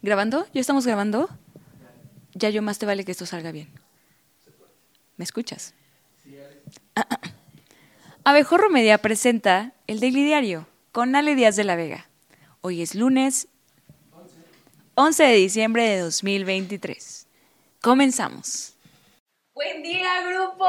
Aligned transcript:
¿Grabando? 0.00 0.46
¿Ya 0.52 0.60
estamos 0.60 0.86
grabando? 0.86 1.28
Ya 2.34 2.50
yo 2.50 2.62
más 2.62 2.78
te 2.78 2.86
vale 2.86 3.04
que 3.04 3.12
esto 3.12 3.26
salga 3.26 3.50
bien. 3.50 3.68
¿Me 5.16 5.24
escuchas? 5.24 5.74
Ah, 6.94 7.06
ah. 7.10 7.20
Abejorro 8.22 8.70
Media 8.70 8.98
presenta 8.98 9.72
el 9.88 9.98
Daily 9.98 10.24
Diario 10.24 10.68
con 10.92 11.16
Ale 11.16 11.34
Díaz 11.34 11.56
de 11.56 11.64
la 11.64 11.74
Vega. 11.74 12.08
Hoy 12.60 12.82
es 12.82 12.94
lunes 12.94 13.48
11 14.94 15.24
de 15.24 15.34
diciembre 15.34 15.88
de 15.88 16.00
2023. 16.00 17.26
Comenzamos. 17.80 18.74
Buen 19.54 19.82
día, 19.82 20.22
grupo. 20.28 20.66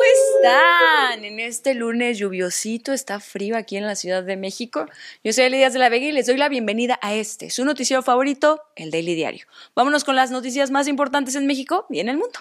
¿Cómo 0.00 0.12
están? 0.42 1.24
En 1.26 1.40
este 1.40 1.74
lunes 1.74 2.16
lluviosito, 2.16 2.94
está 2.94 3.20
frío 3.20 3.54
aquí 3.54 3.76
en 3.76 3.86
la 3.86 3.94
Ciudad 3.94 4.22
de 4.22 4.38
México. 4.38 4.86
Yo 5.22 5.34
soy 5.34 5.44
Elias 5.44 5.74
de 5.74 5.78
la 5.78 5.90
Vega 5.90 6.06
y 6.06 6.12
les 6.12 6.26
doy 6.26 6.38
la 6.38 6.48
bienvenida 6.48 6.98
a 7.02 7.12
este, 7.12 7.50
su 7.50 7.66
noticiero 7.66 8.02
favorito, 8.02 8.62
el 8.76 8.90
Daily 8.90 9.14
Diario. 9.14 9.46
Vámonos 9.74 10.04
con 10.04 10.16
las 10.16 10.30
noticias 10.30 10.70
más 10.70 10.88
importantes 10.88 11.34
en 11.34 11.46
México 11.46 11.84
y 11.90 12.00
en 12.00 12.08
el 12.08 12.16
mundo. 12.16 12.40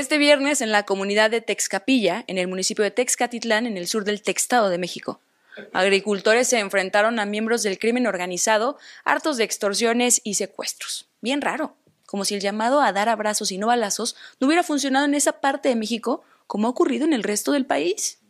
Este 0.00 0.16
viernes 0.16 0.62
en 0.62 0.72
la 0.72 0.84
comunidad 0.84 1.30
de 1.30 1.42
Texcapilla, 1.42 2.24
en 2.26 2.38
el 2.38 2.48
municipio 2.48 2.82
de 2.82 2.90
Texcatitlán, 2.90 3.66
en 3.66 3.76
el 3.76 3.86
sur 3.86 4.04
del 4.04 4.22
Textado 4.22 4.70
de 4.70 4.78
México. 4.78 5.20
Agricultores 5.74 6.48
se 6.48 6.58
enfrentaron 6.58 7.20
a 7.20 7.26
miembros 7.26 7.62
del 7.62 7.78
crimen 7.78 8.06
organizado, 8.06 8.78
hartos 9.04 9.36
de 9.36 9.44
extorsiones 9.44 10.22
y 10.24 10.34
secuestros. 10.36 11.10
Bien 11.20 11.42
raro, 11.42 11.76
como 12.06 12.24
si 12.24 12.34
el 12.34 12.40
llamado 12.40 12.80
a 12.80 12.94
dar 12.94 13.10
abrazos 13.10 13.52
y 13.52 13.58
no 13.58 13.66
balazos 13.66 14.16
no 14.40 14.46
hubiera 14.46 14.62
funcionado 14.62 15.04
en 15.04 15.12
esa 15.12 15.32
parte 15.32 15.68
de 15.68 15.76
México 15.76 16.22
como 16.46 16.66
ha 16.66 16.70
ocurrido 16.70 17.04
en 17.04 17.12
el 17.12 17.22
resto 17.22 17.52
del 17.52 17.66
país. 17.66 18.20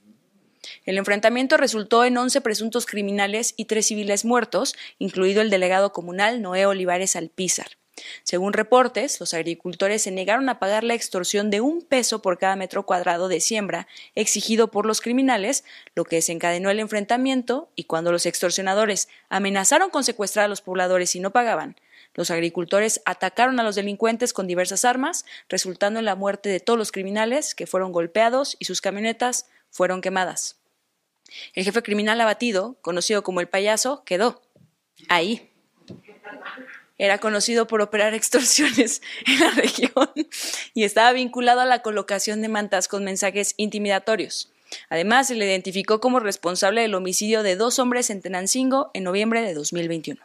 El 0.84 0.98
enfrentamiento 0.98 1.56
resultó 1.56 2.05
en 2.05 2.19
11 2.19 2.41
presuntos 2.41 2.84
criminales 2.84 3.55
y 3.56 3.66
tres 3.66 3.87
civiles 3.87 4.25
muertos, 4.25 4.75
incluido 4.98 5.41
el 5.41 5.50
delegado 5.50 5.92
comunal 5.92 6.42
Noé 6.42 6.66
Olivares 6.66 7.14
Alpizar. 7.14 7.80
Según 8.23 8.53
reportes, 8.53 9.20
los 9.20 9.34
agricultores 9.34 10.03
se 10.03 10.11
negaron 10.11 10.48
a 10.48 10.59
pagar 10.59 10.84
la 10.84 10.95
extorsión 10.95 11.51
de 11.51 11.61
un 11.61 11.83
peso 11.83 12.23
por 12.23 12.39
cada 12.39 12.56
metro 12.56 12.87
cuadrado 12.87 13.29
de 13.29 13.41
siembra 13.41 13.87
exigido 14.15 14.70
por 14.70 14.87
los 14.87 15.01
criminales, 15.01 15.65
lo 15.95 16.05
que 16.05 16.17
desencadenó 16.17 16.71
el 16.71 16.81
enfrentamiento 16.81 17.71
y 17.75 17.84
cuando 17.84 18.12
los 18.12 18.27
extorsionadores 18.27 19.09
amenazaron 19.28 19.91
con 19.91 20.05
secuestrar 20.05 20.47
a 20.47 20.48
los 20.48 20.62
pobladores 20.62 21.15
y 21.15 21.21
no 21.21 21.31
pagaban, 21.31 21.77
los 22.15 22.31
agricultores 22.31 23.03
atacaron 23.05 23.61
a 23.61 23.62
los 23.62 23.77
delincuentes 23.77 24.33
con 24.33 24.47
diversas 24.47 24.84
armas, 24.84 25.25
resultando 25.48 26.01
en 26.01 26.05
la 26.05 26.17
muerte 26.17 26.48
de 26.48 26.61
todos 26.61 26.78
los 26.78 26.93
criminales 26.93 27.55
que 27.55 27.67
fueron 27.67 27.93
golpeados 27.93 28.56
y 28.59 28.65
sus 28.65 28.81
camionetas 28.81 29.47
fueron 29.71 30.01
quemadas. 30.01 30.59
El 31.55 31.65
jefe 31.65 31.83
criminal 31.83 32.21
abatido, 32.21 32.77
conocido 32.81 33.23
como 33.23 33.41
el 33.41 33.48
payaso, 33.48 34.03
quedó 34.05 34.43
ahí 35.09 35.51
era 37.01 37.19
conocido 37.19 37.67
por 37.67 37.81
operar 37.81 38.15
extorsiones 38.15 39.03
en 39.27 39.41
la 39.41 39.51
región 39.51 40.11
y 40.75 40.84
estaba 40.84 41.12
vinculado 41.12 41.61
a 41.61 41.65
la 41.65 41.81
colocación 41.81 42.43
de 42.43 42.48
mantas 42.48 42.87
con 42.89 43.05
mensajes 43.05 43.55
intimidatorios. 43.56 44.53
Además, 44.89 45.27
se 45.27 45.34
le 45.34 45.47
identificó 45.47 46.01
como 46.01 46.21
responsable 46.21 46.83
del 46.83 46.95
homicidio 46.95 47.43
de 47.43 47.56
dos 47.56 47.81
hombres 47.81 48.11
en 48.11 48.21
Tenancingo 48.21 48.91
en 48.95 49.03
noviembre 49.03 49.43
de 49.43 49.55
2021 49.55 50.21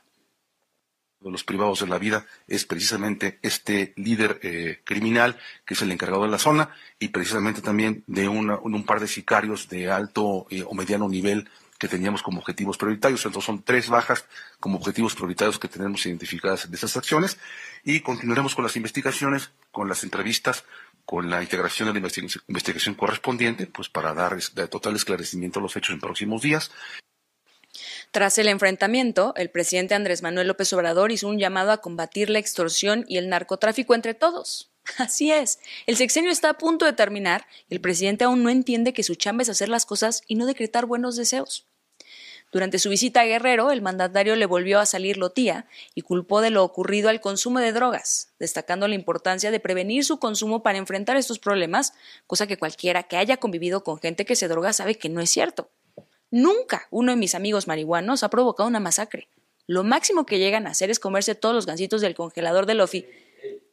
de 1.25 1.31
los 1.31 1.43
privados 1.43 1.79
de 1.79 1.87
la 1.87 1.97
vida 1.97 2.27
es 2.47 2.65
precisamente 2.65 3.39
este 3.41 3.93
líder 3.95 4.39
eh, 4.43 4.81
criminal 4.83 5.37
que 5.65 5.73
es 5.73 5.81
el 5.81 5.91
encargado 5.91 6.23
de 6.23 6.29
la 6.29 6.37
zona 6.37 6.69
y 6.99 7.07
precisamente 7.07 7.63
también 7.63 8.03
de 8.05 8.27
un 8.27 8.83
par 8.85 8.99
de 8.99 9.07
sicarios 9.07 9.67
de 9.67 9.89
alto 9.89 10.45
eh, 10.51 10.63
o 10.63 10.75
mediano 10.75 11.09
nivel 11.09 11.49
que 11.77 11.87
teníamos 11.87 12.23
como 12.23 12.39
objetivos 12.39 12.77
prioritarios. 12.77 13.25
Entonces 13.25 13.45
son 13.45 13.63
tres 13.63 13.89
bajas 13.89 14.25
como 14.59 14.77
objetivos 14.77 15.15
prioritarios 15.15 15.59
que 15.59 15.67
tenemos 15.67 16.05
identificadas 16.05 16.65
en 16.65 16.73
esas 16.73 16.95
acciones 16.97 17.37
y 17.83 18.01
continuaremos 18.01 18.55
con 18.55 18.63
las 18.63 18.75
investigaciones, 18.75 19.51
con 19.71 19.89
las 19.89 20.03
entrevistas, 20.03 20.63
con 21.05 21.29
la 21.29 21.41
integración 21.41 21.93
de 21.93 21.99
la 21.99 22.07
investigación, 22.47 22.95
correspondiente, 22.95 23.67
pues 23.67 23.89
para 23.89 24.13
dar 24.13 24.37
total 24.69 24.95
esclarecimiento 24.95 25.59
a 25.59 25.61
los 25.61 25.75
hechos 25.75 25.93
en 25.93 25.99
próximos 25.99 26.41
días. 26.41 26.71
Tras 28.11 28.37
el 28.37 28.47
enfrentamiento, 28.47 29.33
el 29.35 29.49
presidente 29.49 29.93
Andrés 29.93 30.23
Manuel 30.23 30.47
López 30.47 30.71
Obrador 30.73 31.11
hizo 31.11 31.27
un 31.27 31.37
llamado 31.37 31.71
a 31.71 31.81
combatir 31.81 32.29
la 32.29 32.39
extorsión 32.39 33.05
y 33.07 33.17
el 33.17 33.29
narcotráfico 33.29 33.93
entre 33.93 34.13
todos. 34.13 34.71
Así 34.97 35.31
es, 35.31 35.59
el 35.87 35.97
sexenio 35.97 36.31
está 36.31 36.49
a 36.49 36.57
punto 36.57 36.85
de 36.85 36.93
terminar 36.93 37.47
y 37.69 37.73
el 37.75 37.81
presidente 37.81 38.23
aún 38.23 38.43
no 38.43 38.49
entiende 38.49 38.93
que 38.93 39.03
su 39.03 39.15
chamba 39.15 39.43
es 39.43 39.49
hacer 39.49 39.69
las 39.69 39.85
cosas 39.85 40.21
y 40.27 40.35
no 40.35 40.45
decretar 40.45 40.85
buenos 40.85 41.15
deseos. 41.15 41.65
Durante 42.51 42.79
su 42.79 42.89
visita 42.89 43.21
a 43.21 43.25
Guerrero, 43.25 43.71
el 43.71 43.81
mandatario 43.81 44.35
le 44.35 44.45
volvió 44.45 44.79
a 44.79 44.85
salir 44.85 45.17
lotía 45.17 45.67
y 45.93 46.01
culpó 46.01 46.39
de 46.39 46.51
lo 46.51 46.63
ocurrido 46.63 47.09
al 47.09 47.19
consumo 47.19 47.59
de 47.59 47.73
drogas, 47.73 48.29
destacando 48.39 48.87
la 48.87 48.95
importancia 48.95 49.51
de 49.51 49.59
prevenir 49.59 50.05
su 50.05 50.19
consumo 50.19 50.63
para 50.63 50.77
enfrentar 50.77 51.17
estos 51.17 51.39
problemas, 51.39 51.93
cosa 52.27 52.47
que 52.47 52.57
cualquiera 52.57 53.03
que 53.03 53.17
haya 53.17 53.37
convivido 53.37 53.83
con 53.83 53.99
gente 53.99 54.23
que 54.23 54.37
se 54.37 54.47
droga 54.47 54.71
sabe 54.71 54.95
que 54.95 55.09
no 55.09 55.19
es 55.19 55.31
cierto. 55.31 55.69
Nunca 56.31 56.87
uno 56.91 57.11
de 57.11 57.17
mis 57.17 57.35
amigos 57.35 57.67
marihuanos 57.67 58.23
ha 58.23 58.29
provocado 58.29 58.69
una 58.69 58.79
masacre. 58.79 59.27
Lo 59.67 59.83
máximo 59.83 60.25
que 60.25 60.39
llegan 60.39 60.67
a 60.67 60.71
hacer 60.71 60.89
es 60.91 60.99
comerse 60.99 61.35
todos 61.35 61.55
los 61.55 61.65
gansitos 61.65 61.99
del 61.99 62.15
congelador 62.15 62.67
del 62.67 62.77
Lofi 62.77 63.05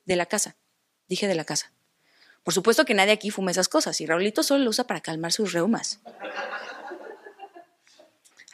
de 0.06 0.16
la 0.16 0.26
casa. 0.26 0.56
Dije 1.12 1.28
de 1.28 1.34
la 1.34 1.44
casa. 1.44 1.70
Por 2.42 2.54
supuesto 2.54 2.86
que 2.86 2.94
nadie 2.94 3.12
aquí 3.12 3.30
fuma 3.30 3.50
esas 3.50 3.68
cosas 3.68 4.00
y 4.00 4.06
Raulito 4.06 4.42
solo 4.42 4.64
lo 4.64 4.70
usa 4.70 4.86
para 4.86 5.02
calmar 5.02 5.30
sus 5.30 5.52
reumas. 5.52 6.00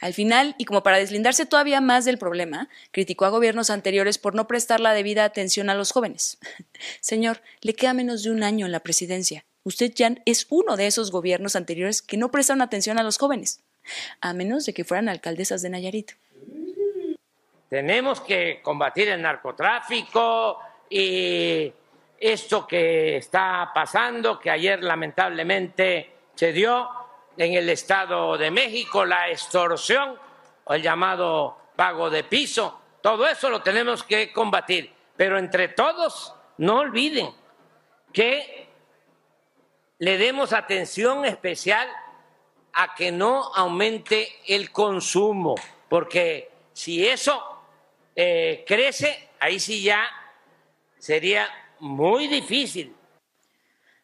Al 0.01 0.13
final, 0.13 0.55
y 0.57 0.65
como 0.65 0.83
para 0.83 0.97
deslindarse 0.97 1.45
todavía 1.45 1.79
más 1.79 2.03
del 2.03 2.17
problema, 2.17 2.67
criticó 2.91 3.23
a 3.23 3.29
gobiernos 3.29 3.69
anteriores 3.69 4.17
por 4.17 4.35
no 4.35 4.45
prestar 4.45 4.81
la 4.81 4.91
debida 4.91 5.23
atención 5.23 5.69
a 5.69 5.73
los 5.73 5.93
jóvenes. 5.93 6.37
Señor, 6.99 7.41
le 7.61 7.75
queda 7.75 7.93
menos 7.93 8.23
de 8.23 8.31
un 8.31 8.43
año 8.43 8.65
en 8.65 8.73
la 8.73 8.81
presidencia. 8.81 9.45
Usted 9.63 9.93
ya 9.95 10.17
es 10.25 10.45
uno 10.49 10.75
de 10.75 10.87
esos 10.87 11.11
gobiernos 11.11 11.55
anteriores 11.55 12.01
que 12.01 12.17
no 12.17 12.29
prestan 12.29 12.61
atención 12.61 12.99
a 12.99 13.03
los 13.03 13.17
jóvenes, 13.17 13.61
a 14.19 14.33
menos 14.33 14.65
de 14.65 14.73
que 14.73 14.83
fueran 14.83 15.07
alcaldesas 15.07 15.61
de 15.61 15.69
Nayarit. 15.69 16.11
Tenemos 17.69 18.19
que 18.19 18.59
combatir 18.61 19.07
el 19.07 19.21
narcotráfico 19.21 20.59
y 20.89 21.71
esto 22.19 22.67
que 22.67 23.17
está 23.17 23.71
pasando, 23.73 24.39
que 24.39 24.49
ayer 24.49 24.83
lamentablemente 24.83 26.11
se 26.35 26.51
dio 26.51 26.89
en 27.37 27.53
el 27.53 27.69
Estado 27.69 28.37
de 28.37 28.51
México, 28.51 29.05
la 29.05 29.29
extorsión 29.29 30.17
o 30.65 30.73
el 30.73 30.81
llamado 30.81 31.57
pago 31.75 32.09
de 32.09 32.23
piso, 32.23 32.79
todo 33.01 33.25
eso 33.25 33.49
lo 33.49 33.61
tenemos 33.61 34.03
que 34.03 34.33
combatir. 34.33 34.91
Pero 35.15 35.37
entre 35.37 35.69
todos, 35.69 36.33
no 36.57 36.79
olviden 36.79 37.33
que 38.11 38.67
le 39.99 40.17
demos 40.17 40.53
atención 40.53 41.25
especial 41.25 41.87
a 42.73 42.93
que 42.95 43.11
no 43.11 43.53
aumente 43.55 44.29
el 44.47 44.71
consumo, 44.71 45.55
porque 45.87 46.51
si 46.73 47.07
eso 47.07 47.41
eh, 48.15 48.63
crece, 48.67 49.29
ahí 49.39 49.59
sí 49.59 49.83
ya 49.83 50.07
sería 50.97 51.49
muy 51.79 52.27
difícil. 52.27 52.95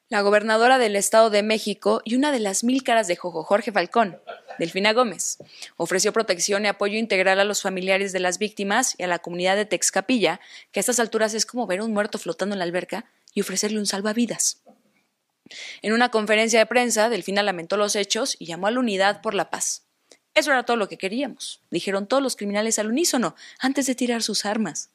La 0.07 0.21
gobernadora 0.21 0.77
del 0.77 0.95
Estado 0.95 1.31
de 1.31 1.41
México 1.41 2.01
y 2.05 2.15
una 2.15 2.31
de 2.31 2.39
las 2.39 2.63
mil 2.63 2.83
caras 2.83 3.07
de 3.07 3.15
Jojo 3.15 3.43
Jorge 3.43 3.71
Falcón, 3.71 4.21
Delfina 4.59 4.93
Gómez, 4.93 5.39
ofreció 5.77 6.13
protección 6.13 6.63
y 6.63 6.67
apoyo 6.67 6.97
integral 6.97 7.39
a 7.39 7.43
los 7.43 7.63
familiares 7.63 8.13
de 8.13 8.19
las 8.19 8.37
víctimas 8.37 8.93
y 8.99 9.03
a 9.03 9.07
la 9.07 9.19
comunidad 9.19 9.55
de 9.55 9.65
Texcapilla, 9.65 10.39
que 10.71 10.79
a 10.79 10.81
estas 10.81 10.99
alturas 10.99 11.33
es 11.33 11.47
como 11.47 11.65
ver 11.65 11.79
a 11.79 11.85
un 11.85 11.91
muerto 11.91 12.19
flotando 12.19 12.53
en 12.53 12.59
la 12.59 12.65
alberca 12.65 13.05
y 13.33 13.41
ofrecerle 13.41 13.79
un 13.79 13.87
salvavidas. 13.87 14.61
En 15.81 15.91
una 15.91 16.09
conferencia 16.09 16.59
de 16.59 16.65
prensa, 16.67 17.09
Delfina 17.09 17.41
lamentó 17.41 17.75
los 17.75 17.95
hechos 17.95 18.35
y 18.37 18.45
llamó 18.45 18.67
a 18.67 18.71
la 18.71 18.79
unidad 18.79 19.21
por 19.21 19.33
la 19.33 19.49
paz. 19.49 19.87
Eso 20.35 20.51
era 20.51 20.63
todo 20.63 20.77
lo 20.77 20.87
que 20.87 20.97
queríamos, 20.97 21.61
dijeron 21.71 22.07
todos 22.07 22.21
los 22.21 22.35
criminales 22.35 22.77
al 22.77 22.87
unísono, 22.87 23.35
antes 23.59 23.87
de 23.87 23.95
tirar 23.95 24.21
sus 24.21 24.45
armas 24.45 24.91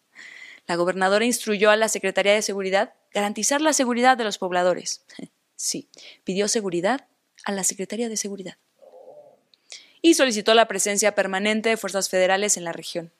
la 0.66 0.76
gobernadora 0.76 1.24
instruyó 1.24 1.70
a 1.70 1.76
la 1.76 1.88
Secretaría 1.88 2.34
de 2.34 2.42
Seguridad 2.42 2.94
garantizar 3.12 3.60
la 3.60 3.72
seguridad 3.72 4.16
de 4.16 4.24
los 4.24 4.38
pobladores. 4.38 5.04
Sí, 5.62 5.90
pidió 6.24 6.48
seguridad 6.48 7.06
a 7.44 7.52
la 7.52 7.64
Secretaría 7.64 8.08
de 8.08 8.16
Seguridad. 8.16 8.56
Y 10.00 10.14
solicitó 10.14 10.54
la 10.54 10.66
presencia 10.66 11.14
permanente 11.14 11.68
de 11.68 11.76
fuerzas 11.76 12.08
federales 12.08 12.56
en 12.56 12.64
la 12.64 12.72
región. 12.72 13.12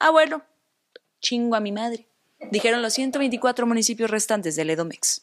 Ah, 0.00 0.10
bueno, 0.10 0.44
chingo 1.20 1.54
a 1.54 1.60
mi 1.60 1.70
madre, 1.70 2.08
dijeron 2.50 2.82
los 2.82 2.94
124 2.94 3.64
municipios 3.64 4.10
restantes 4.10 4.56
del 4.56 4.70
Edomex. 4.70 5.22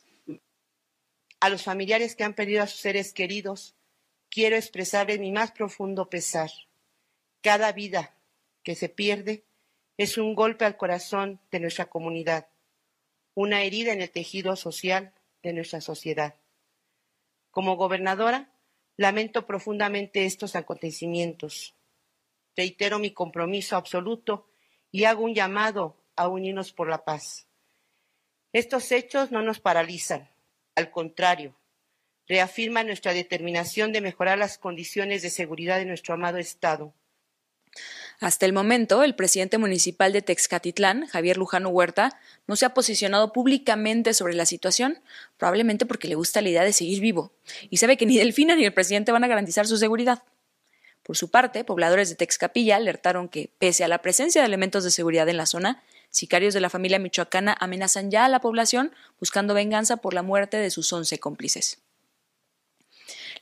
A 1.41 1.49
los 1.49 1.63
familiares 1.63 2.15
que 2.15 2.23
han 2.23 2.33
perdido 2.33 2.63
a 2.63 2.67
sus 2.67 2.79
seres 2.79 3.11
queridos, 3.11 3.75
quiero 4.29 4.55
expresarle 4.55 5.19
mi 5.19 5.33
más 5.33 5.51
profundo 5.51 6.09
pesar. 6.09 6.51
Cada 7.41 7.73
vida 7.73 8.15
que 8.63 8.75
se 8.75 8.87
pierde 8.87 9.43
es 9.97 10.17
un 10.17 10.35
golpe 10.35 10.65
al 10.65 10.77
corazón 10.77 11.39
de 11.51 11.59
nuestra 11.59 11.85
comunidad, 11.85 12.47
una 13.33 13.63
herida 13.63 13.93
en 13.93 14.01
el 14.01 14.11
tejido 14.11 14.55
social 14.55 15.13
de 15.41 15.53
nuestra 15.53 15.81
sociedad. 15.81 16.35
Como 17.51 17.77
gobernadora, 17.77 18.51
lamento 18.97 19.45
profundamente 19.45 20.25
estos 20.25 20.55
acontecimientos. 20.55 21.75
Reitero 22.55 22.99
mi 22.99 23.11
compromiso 23.11 23.75
absoluto 23.75 24.47
y 24.91 25.05
hago 25.05 25.23
un 25.23 25.33
llamado 25.33 25.95
a 26.15 26.27
unirnos 26.27 26.71
por 26.71 26.89
la 26.89 27.03
paz. 27.03 27.47
Estos 28.53 28.91
hechos 28.91 29.31
no 29.31 29.41
nos 29.41 29.59
paralizan, 29.59 30.29
al 30.75 30.89
contrario, 30.91 31.55
reafirman 32.27 32.87
nuestra 32.87 33.13
determinación 33.13 33.91
de 33.91 34.01
mejorar 34.01 34.37
las 34.37 34.57
condiciones 34.57 35.21
de 35.21 35.29
seguridad 35.29 35.77
de 35.77 35.85
nuestro 35.85 36.13
amado 36.13 36.37
Estado. 36.37 36.93
Hasta 38.19 38.45
el 38.45 38.53
momento, 38.53 39.03
el 39.03 39.15
presidente 39.15 39.57
municipal 39.57 40.13
de 40.13 40.21
Texcatitlán, 40.21 41.05
Javier 41.07 41.37
Lujano 41.37 41.69
Huerta, 41.69 42.19
no 42.47 42.55
se 42.55 42.65
ha 42.65 42.73
posicionado 42.73 43.33
públicamente 43.33 44.13
sobre 44.13 44.35
la 44.35 44.45
situación, 44.45 44.99
probablemente 45.37 45.85
porque 45.85 46.07
le 46.07 46.15
gusta 46.15 46.41
la 46.41 46.49
idea 46.49 46.63
de 46.63 46.73
seguir 46.73 47.01
vivo, 47.01 47.33
y 47.69 47.77
sabe 47.77 47.97
que 47.97 48.05
ni 48.05 48.17
Delfina 48.17 48.55
ni 48.55 48.65
el 48.65 48.73
presidente 48.73 49.11
van 49.11 49.23
a 49.23 49.27
garantizar 49.27 49.67
su 49.67 49.77
seguridad. 49.77 50.23
Por 51.03 51.17
su 51.17 51.29
parte, 51.29 51.63
pobladores 51.63 52.09
de 52.09 52.15
Texcapilla 52.15 52.77
alertaron 52.77 53.29
que, 53.29 53.51
pese 53.59 53.83
a 53.83 53.87
la 53.87 54.01
presencia 54.01 54.41
de 54.41 54.47
elementos 54.47 54.83
de 54.83 54.91
seguridad 54.91 55.29
en 55.29 55.37
la 55.37 55.45
zona, 55.45 55.83
sicarios 56.09 56.53
de 56.53 56.61
la 56.61 56.69
familia 56.69 56.97
michoacana 56.97 57.55
amenazan 57.59 58.09
ya 58.09 58.25
a 58.25 58.29
la 58.29 58.39
población 58.39 58.91
buscando 59.19 59.53
venganza 59.53 59.97
por 59.97 60.13
la 60.13 60.23
muerte 60.23 60.57
de 60.57 60.71
sus 60.71 60.91
once 60.93 61.19
cómplices. 61.19 61.79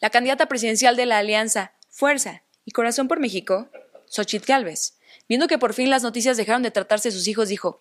La 0.02 0.10
candidata 0.10 0.48
presidencial 0.48 0.98
de 0.98 1.06
la 1.06 1.20
alianza 1.20 1.72
Fuerza 1.90 2.44
y 2.66 2.72
Corazón 2.72 3.08
por 3.08 3.20
México, 3.22 3.70
Xochitl 4.14 4.46
Gálvez, 4.46 4.94
viendo 5.28 5.48
que 5.48 5.58
por 5.58 5.74
fin 5.74 5.90
las 5.90 6.04
noticias 6.04 6.38
dejaron 6.38 6.62
de 6.62 6.70
tratarse 6.70 7.10
de 7.10 7.16
sus 7.16 7.28
hijos, 7.28 7.50
dijo: 7.50 7.80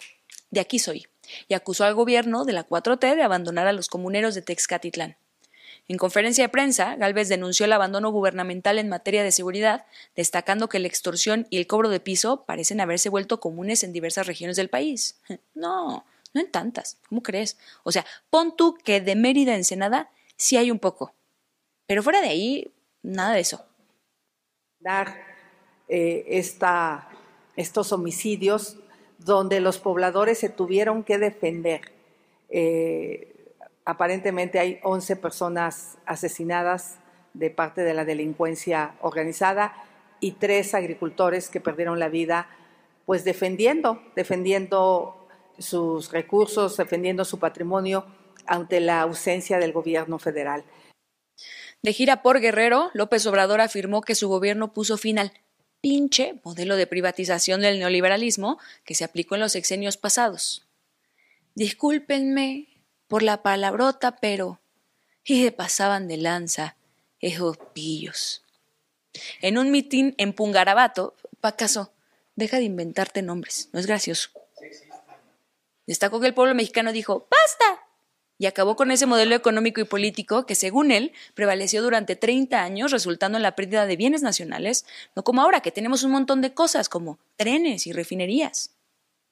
De 0.50 0.60
aquí 0.60 0.78
soy, 0.78 1.06
y 1.46 1.52
acusó 1.52 1.84
al 1.84 1.94
gobierno 1.94 2.46
de 2.46 2.54
la 2.54 2.66
4T 2.66 3.16
de 3.16 3.22
abandonar 3.22 3.66
a 3.66 3.72
los 3.72 3.88
comuneros 3.88 4.34
de 4.34 4.40
Texcatitlán. 4.40 5.16
En 5.88 5.98
conferencia 5.98 6.44
de 6.44 6.48
prensa, 6.48 6.96
Galvez 6.96 7.28
denunció 7.28 7.66
el 7.66 7.72
abandono 7.72 8.10
gubernamental 8.10 8.78
en 8.78 8.88
materia 8.88 9.22
de 9.22 9.30
seguridad, 9.30 9.84
destacando 10.16 10.70
que 10.70 10.78
la 10.78 10.86
extorsión 10.86 11.46
y 11.50 11.58
el 11.58 11.66
cobro 11.66 11.90
de 11.90 12.00
piso 12.00 12.44
parecen 12.46 12.80
haberse 12.80 13.10
vuelto 13.10 13.38
comunes 13.38 13.84
en 13.84 13.92
diversas 13.92 14.26
regiones 14.26 14.56
del 14.56 14.68
país. 14.68 15.20
No, 15.54 16.06
no 16.32 16.40
en 16.40 16.50
tantas. 16.50 16.96
¿Cómo 17.10 17.22
crees? 17.22 17.58
O 17.82 17.92
sea, 17.92 18.06
pon 18.30 18.56
tú 18.56 18.74
que 18.82 19.02
de 19.02 19.16
Mérida 19.16 19.52
a 19.52 19.56
Ensenada 19.56 20.10
sí 20.36 20.56
hay 20.56 20.70
un 20.70 20.78
poco. 20.78 21.12
Pero 21.86 22.02
fuera 22.02 22.22
de 22.22 22.28
ahí, 22.28 22.72
nada 23.02 23.34
de 23.34 23.40
eso. 23.40 23.66
Dar 24.80 25.31
eh, 25.94 26.42
estos 27.54 27.92
homicidios 27.92 28.78
donde 29.18 29.60
los 29.60 29.78
pobladores 29.78 30.38
se 30.38 30.48
tuvieron 30.48 31.04
que 31.04 31.18
defender. 31.18 31.82
Eh, 32.48 33.52
aparentemente 33.84 34.58
hay 34.58 34.80
11 34.84 35.16
personas 35.16 35.98
asesinadas 36.06 36.96
de 37.34 37.50
parte 37.50 37.82
de 37.82 37.92
la 37.92 38.06
delincuencia 38.06 38.94
organizada 39.02 39.74
y 40.18 40.32
tres 40.32 40.74
agricultores 40.74 41.50
que 41.50 41.60
perdieron 41.60 41.98
la 41.98 42.08
vida, 42.08 42.48
pues 43.04 43.24
defendiendo, 43.24 44.02
defendiendo 44.16 45.28
sus 45.58 46.10
recursos, 46.10 46.78
defendiendo 46.78 47.26
su 47.26 47.38
patrimonio 47.38 48.06
ante 48.46 48.80
la 48.80 49.02
ausencia 49.02 49.58
del 49.58 49.74
gobierno 49.74 50.18
federal. 50.18 50.64
De 51.82 51.92
gira 51.92 52.22
por 52.22 52.40
Guerrero, 52.40 52.90
López 52.94 53.26
Obrador 53.26 53.60
afirmó 53.60 54.00
que 54.00 54.14
su 54.14 54.30
gobierno 54.30 54.72
puso 54.72 54.96
fin 54.96 55.18
al 55.18 55.32
pinche 55.82 56.40
modelo 56.44 56.76
de 56.76 56.86
privatización 56.86 57.60
del 57.60 57.78
neoliberalismo 57.78 58.58
que 58.84 58.94
se 58.94 59.04
aplicó 59.04 59.34
en 59.34 59.42
los 59.42 59.52
sexenios 59.52 59.98
pasados. 59.98 60.64
Discúlpenme, 61.54 62.68
por 63.08 63.22
la 63.22 63.42
palabrota, 63.42 64.16
pero... 64.16 64.58
y 65.22 65.44
se 65.44 65.52
pasaban 65.52 66.08
de 66.08 66.16
lanza 66.16 66.76
esos 67.20 67.58
pillos. 67.74 68.42
En 69.42 69.58
un 69.58 69.70
mitin 69.70 70.14
en 70.16 70.32
Pungarabato, 70.32 71.14
Pacaso, 71.40 71.92
deja 72.36 72.56
de 72.56 72.62
inventarte 72.62 73.20
nombres, 73.20 73.68
no 73.72 73.80
es 73.80 73.86
gracioso. 73.86 74.30
Destacó 75.86 76.20
que 76.20 76.28
el 76.28 76.34
pueblo 76.34 76.54
mexicano 76.54 76.92
dijo, 76.92 77.26
¡basta! 77.30 77.81
Y 78.42 78.46
acabó 78.46 78.74
con 78.74 78.90
ese 78.90 79.06
modelo 79.06 79.36
económico 79.36 79.80
y 79.80 79.84
político 79.84 80.46
que, 80.46 80.56
según 80.56 80.90
él, 80.90 81.12
prevaleció 81.34 81.80
durante 81.80 82.16
30 82.16 82.60
años, 82.60 82.90
resultando 82.90 83.38
en 83.38 83.42
la 83.44 83.54
pérdida 83.54 83.86
de 83.86 83.94
bienes 83.94 84.22
nacionales, 84.22 84.84
no 85.14 85.22
como 85.22 85.42
ahora, 85.42 85.60
que 85.60 85.70
tenemos 85.70 86.02
un 86.02 86.10
montón 86.10 86.40
de 86.40 86.52
cosas 86.52 86.88
como 86.88 87.20
trenes 87.36 87.86
y 87.86 87.92
refinerías, 87.92 88.74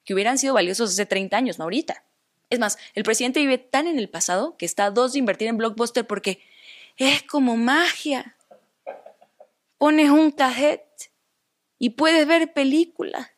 que 0.05 0.13
hubieran 0.13 0.37
sido 0.37 0.53
valiosos 0.53 0.91
hace 0.91 1.05
30 1.05 1.35
años, 1.35 1.59
no 1.59 1.65
ahorita. 1.65 2.05
Es 2.49 2.59
más, 2.59 2.77
el 2.93 3.03
presidente 3.03 3.41
vive 3.41 3.57
tan 3.57 3.85
en 3.87 3.99
el 3.99 4.07
pasado 4.07 4.55
que 4.55 4.65
está 4.65 4.85
a 4.85 4.91
dos 4.91 5.11
de 5.11 5.19
invertir 5.19 5.49
en 5.49 5.57
Blockbuster 5.57 6.07
porque 6.07 6.41
es 6.95 7.21
como 7.23 7.57
magia. 7.57 8.37
Pones 9.77 10.09
un 10.09 10.31
cassette 10.31 11.11
y 11.77 11.89
puedes 11.89 12.25
ver 12.25 12.53
películas. 12.53 13.29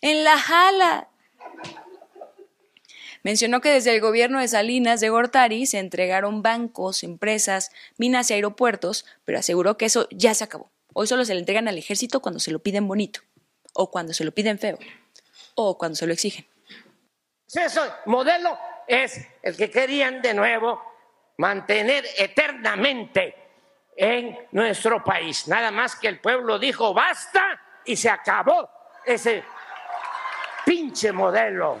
En 0.00 0.24
la 0.24 0.38
jala. 0.38 1.11
Mencionó 3.22 3.60
que 3.60 3.70
desde 3.70 3.94
el 3.94 4.00
gobierno 4.00 4.40
de 4.40 4.48
Salinas 4.48 5.00
de 5.00 5.10
Gortari 5.10 5.66
se 5.66 5.78
entregaron 5.78 6.42
bancos, 6.42 7.04
empresas, 7.04 7.70
minas 7.96 8.30
y 8.30 8.34
aeropuertos, 8.34 9.06
pero 9.24 9.38
aseguró 9.38 9.76
que 9.76 9.86
eso 9.86 10.08
ya 10.10 10.34
se 10.34 10.44
acabó. 10.44 10.70
Hoy 10.92 11.06
solo 11.06 11.24
se 11.24 11.34
le 11.34 11.40
entregan 11.40 11.68
al 11.68 11.78
ejército 11.78 12.20
cuando 12.20 12.40
se 12.40 12.50
lo 12.50 12.58
piden 12.58 12.88
bonito, 12.88 13.20
o 13.74 13.90
cuando 13.90 14.12
se 14.12 14.24
lo 14.24 14.32
piden 14.32 14.58
feo, 14.58 14.78
o 15.54 15.78
cuando 15.78 15.96
se 15.96 16.06
lo 16.06 16.12
exigen. 16.12 16.46
Ese 17.46 17.80
modelo 18.06 18.58
es 18.86 19.20
el 19.42 19.56
que 19.56 19.70
querían 19.70 20.20
de 20.20 20.34
nuevo 20.34 20.82
mantener 21.38 22.04
eternamente 22.16 23.34
en 23.96 24.48
nuestro 24.52 25.02
país. 25.04 25.46
Nada 25.48 25.70
más 25.70 25.96
que 25.96 26.08
el 26.08 26.20
pueblo 26.20 26.58
dijo 26.58 26.92
basta 26.92 27.60
y 27.84 27.96
se 27.96 28.08
acabó 28.08 28.68
ese 29.04 29.44
pinche 30.64 31.12
modelo. 31.12 31.78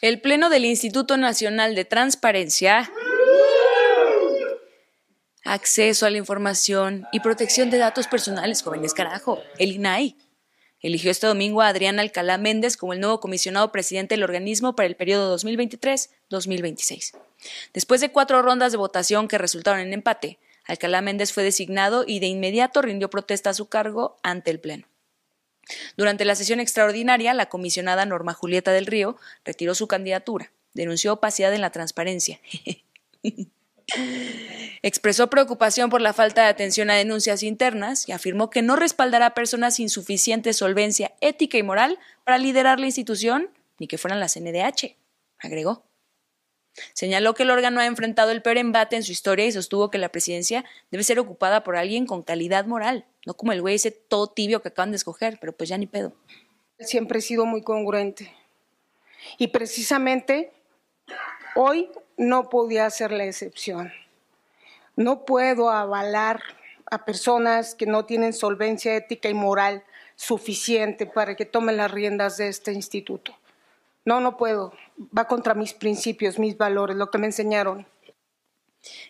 El 0.00 0.22
Pleno 0.22 0.48
del 0.48 0.64
Instituto 0.64 1.18
Nacional 1.18 1.74
de 1.74 1.84
Transparencia, 1.84 2.90
Acceso 5.44 6.06
a 6.06 6.10
la 6.10 6.16
Información 6.16 7.06
y 7.12 7.20
Protección 7.20 7.68
de 7.68 7.76
Datos 7.76 8.06
Personales, 8.06 8.62
jóvenes 8.62 8.94
carajo, 8.94 9.40
el 9.58 9.72
INAI 9.72 10.16
Eligió 10.80 11.10
este 11.10 11.26
domingo 11.26 11.60
a 11.60 11.68
Adrián 11.68 12.00
Alcalá 12.00 12.38
Méndez 12.38 12.78
como 12.78 12.94
el 12.94 13.00
nuevo 13.00 13.20
comisionado 13.20 13.70
presidente 13.70 14.14
del 14.14 14.24
organismo 14.24 14.74
para 14.74 14.86
el 14.86 14.96
periodo 14.96 15.36
2023-2026. 15.36 17.12
Después 17.74 18.00
de 18.00 18.10
cuatro 18.10 18.40
rondas 18.40 18.72
de 18.72 18.78
votación 18.78 19.28
que 19.28 19.36
resultaron 19.36 19.80
en 19.80 19.92
empate, 19.92 20.38
Alcalá 20.64 21.02
Méndez 21.02 21.34
fue 21.34 21.42
designado 21.42 22.04
y 22.06 22.20
de 22.20 22.28
inmediato 22.28 22.80
rindió 22.80 23.10
protesta 23.10 23.50
a 23.50 23.54
su 23.54 23.68
cargo 23.68 24.16
ante 24.22 24.50
el 24.50 24.60
Pleno. 24.60 24.86
Durante 25.96 26.24
la 26.24 26.34
sesión 26.34 26.60
extraordinaria, 26.60 27.34
la 27.34 27.48
comisionada 27.48 28.06
Norma 28.06 28.34
Julieta 28.34 28.72
del 28.72 28.86
Río 28.86 29.16
retiró 29.44 29.74
su 29.74 29.86
candidatura, 29.86 30.52
denunció 30.74 31.14
opacidad 31.14 31.54
en 31.54 31.60
la 31.60 31.70
transparencia. 31.70 32.40
Expresó 34.82 35.28
preocupación 35.28 35.90
por 35.90 36.00
la 36.00 36.12
falta 36.12 36.42
de 36.42 36.48
atención 36.48 36.90
a 36.90 36.94
denuncias 36.94 37.42
internas 37.42 38.08
y 38.08 38.12
afirmó 38.12 38.48
que 38.48 38.62
no 38.62 38.76
respaldará 38.76 39.26
a 39.26 39.34
personas 39.34 39.76
sin 39.76 39.90
suficiente 39.90 40.52
solvencia 40.52 41.12
ética 41.20 41.58
y 41.58 41.62
moral 41.62 41.98
para 42.24 42.38
liderar 42.38 42.80
la 42.80 42.86
institución, 42.86 43.50
ni 43.78 43.88
que 43.88 43.98
fueran 43.98 44.20
las 44.20 44.38
NDH, 44.38 44.96
agregó. 45.38 45.89
Señaló 46.92 47.34
que 47.34 47.44
el 47.44 47.50
órgano 47.50 47.80
ha 47.80 47.86
enfrentado 47.86 48.30
el 48.30 48.42
peor 48.42 48.58
embate 48.58 48.96
en 48.96 49.02
su 49.02 49.12
historia 49.12 49.46
y 49.46 49.52
sostuvo 49.52 49.90
que 49.90 49.98
la 49.98 50.10
presidencia 50.10 50.64
debe 50.90 51.04
ser 51.04 51.18
ocupada 51.18 51.62
por 51.62 51.76
alguien 51.76 52.06
con 52.06 52.22
calidad 52.22 52.66
moral, 52.66 53.06
no 53.26 53.34
como 53.34 53.52
el 53.52 53.60
güey 53.60 53.76
ese 53.76 53.90
todo 53.90 54.28
tibio 54.28 54.62
que 54.62 54.68
acaban 54.68 54.90
de 54.90 54.96
escoger, 54.96 55.38
pero 55.40 55.52
pues 55.52 55.68
ya 55.68 55.78
ni 55.78 55.86
pedo. 55.86 56.12
Siempre 56.78 57.18
he 57.18 57.22
sido 57.22 57.46
muy 57.46 57.62
congruente. 57.62 58.34
Y 59.38 59.48
precisamente 59.48 60.52
hoy 61.54 61.90
no 62.16 62.48
podía 62.48 62.88
ser 62.90 63.12
la 63.12 63.24
excepción. 63.24 63.92
No 64.96 65.24
puedo 65.24 65.70
avalar 65.70 66.42
a 66.90 67.04
personas 67.04 67.74
que 67.74 67.86
no 67.86 68.04
tienen 68.04 68.32
solvencia 68.32 68.94
ética 68.94 69.28
y 69.28 69.34
moral 69.34 69.84
suficiente 70.16 71.06
para 71.06 71.36
que 71.36 71.46
tomen 71.46 71.76
las 71.76 71.90
riendas 71.90 72.36
de 72.36 72.48
este 72.48 72.72
instituto. 72.72 73.34
No, 74.04 74.20
no 74.20 74.36
puedo. 74.36 74.72
Va 75.16 75.26
contra 75.26 75.54
mis 75.54 75.72
principios, 75.72 76.38
mis 76.38 76.56
valores, 76.56 76.96
lo 76.96 77.10
que 77.10 77.18
me 77.18 77.26
enseñaron. 77.26 77.86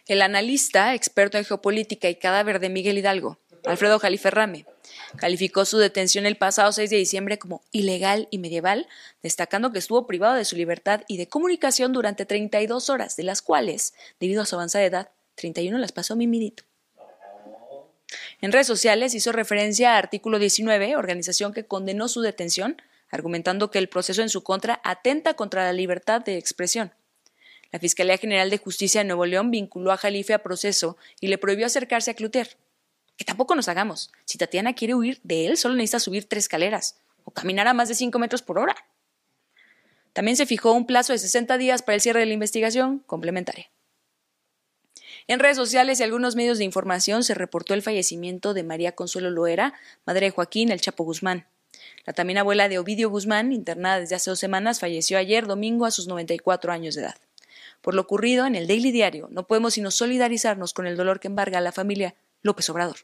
El 0.07 0.23
analista, 0.23 0.95
experto 0.95 1.39
en 1.39 1.45
geopolítica 1.45 2.09
y 2.09 2.17
cadáver 2.17 2.59
de 2.59 2.69
Miguel 2.69 2.99
Hidalgo, 2.99 3.39
Alfredo 3.65 4.01
Jaliferrame, 4.01 4.67
calificó 5.17 5.65
su 5.65 5.79
detención 5.79 6.27
el 6.27 6.37
pasado 6.37 6.73
6 6.73 6.91
de 6.91 6.97
diciembre 6.97 7.39
como 7.39 7.63
ilegal 7.71 8.27
y 8.31 8.39
medieval, 8.39 8.89
destacando 9.23 9.71
que 9.71 9.79
estuvo 9.79 10.07
privado 10.07 10.35
de 10.35 10.45
su 10.45 10.57
libertad 10.57 11.03
y 11.07 11.19
de 11.19 11.29
comunicación 11.29 11.93
durante 11.93 12.27
32 12.27 12.91
horas, 12.91 13.17
de 13.17 13.23
las 13.23 13.43
cuales, 13.43 13.95
debido 14.19 14.43
a 14.43 14.47
su 14.47 14.57
avanzada 14.57 14.85
edad, 14.85 15.11
31 15.37 15.79
las 15.79 15.93
pasó 15.93 16.17
mimidito. 16.17 16.65
En 18.41 18.51
redes 18.51 18.67
sociales 18.67 19.15
hizo 19.15 19.31
referencia 19.31 19.95
a 19.95 19.99
Artículo 19.99 20.39
19, 20.39 20.97
organización 20.97 21.53
que 21.53 21.67
condenó 21.67 22.09
su 22.09 22.23
detención, 22.23 22.83
argumentando 23.11 23.71
que 23.71 23.79
el 23.79 23.89
proceso 23.89 24.23
en 24.23 24.29
su 24.29 24.43
contra 24.43 24.81
atenta 24.85 25.35
contra 25.35 25.65
la 25.65 25.73
libertad 25.73 26.21
de 26.21 26.39
expresión. 26.39 26.93
La 27.73 27.79
Fiscalía 27.79 28.19
General 28.19 28.51
de 28.51 28.59
Justicia 28.59 29.01
de 29.01 29.07
Nuevo 29.07 29.27
León 29.27 29.51
vinculó 29.51 29.93
a 29.93 29.97
Jalife 29.97 30.35
a 30.35 30.43
proceso 30.43 30.97
y 31.21 31.29
le 31.29 31.39
prohibió 31.39 31.67
acercarse 31.67 32.11
a 32.11 32.15
Cloutier. 32.15 32.57
Que 33.17 33.25
tampoco 33.25 33.55
nos 33.55 33.69
hagamos. 33.69 34.11
Si 34.25 34.39
Tatiana 34.39 34.75
quiere 34.75 34.95
huir 34.95 35.21
de 35.23 35.47
él, 35.47 35.57
solo 35.57 35.75
necesita 35.75 36.01
subir 36.01 36.25
tres 36.25 36.45
escaleras 36.45 36.97
o 37.25 37.31
caminar 37.31 37.69
a 37.69 37.75
más 37.75 37.89
de 37.89 37.95
cinco 37.95 38.19
metros 38.19 38.43
por 38.43 38.59
hora. 38.59 38.75
También 40.13 40.37
se 40.37 40.47
fijó 40.47 40.73
un 40.73 40.87
plazo 40.87 41.13
de 41.13 41.19
60 41.19 41.59
días 41.59 41.83
para 41.83 41.95
el 41.95 42.01
cierre 42.01 42.21
de 42.21 42.27
la 42.27 42.35
investigación 42.35 43.01
complementaria. 43.01 43.71
En 45.29 45.39
redes 45.39 45.57
sociales 45.57 46.01
y 46.01 46.03
algunos 46.03 46.35
medios 46.35 46.59
de 46.59 46.65
información 46.65 47.23
se 47.23 47.35
reportó 47.35 47.75
el 47.75 47.83
fallecimiento 47.83 48.53
de 48.53 48.65
María 48.65 48.97
Consuelo 48.97 49.31
Loera, 49.31 49.75
madre 50.05 50.27
de 50.27 50.31
Joaquín 50.33 50.73
El 50.73 50.81
Chapo 50.81 51.05
Guzmán. 51.05 51.47
La 52.07 52.13
también 52.13 52.39
abuela 52.39 52.69
de 52.69 52.79
Ovidio 52.79 53.11
Guzmán, 53.11 53.53
internada 53.53 54.01
desde 54.01 54.17
hace 54.17 54.31
dos 54.31 54.39
semanas, 54.39 54.81
falleció 54.81 55.19
ayer 55.19 55.47
domingo 55.47 55.87
a 55.87 55.91
sus 55.91 56.07
94 56.07 56.73
años 56.73 56.95
de 56.95 57.03
edad. 57.03 57.17
Por 57.81 57.95
lo 57.95 58.03
ocurrido 58.03 58.47
en 58.47 58.55
el 58.55 58.67
Daily 58.67 58.91
Diario, 58.91 59.29
no 59.31 59.47
podemos 59.47 59.75
sino 59.75 59.91
solidarizarnos 59.91 60.75
con 60.75 60.87
el 60.87 60.97
dolor 60.97 61.21
que 61.21 61.29
embarga 61.29 61.59
a 61.59 61.63
la 61.63 61.73
familia 61.73 62.15
López 62.43 62.69
Obrador. 62.71 62.97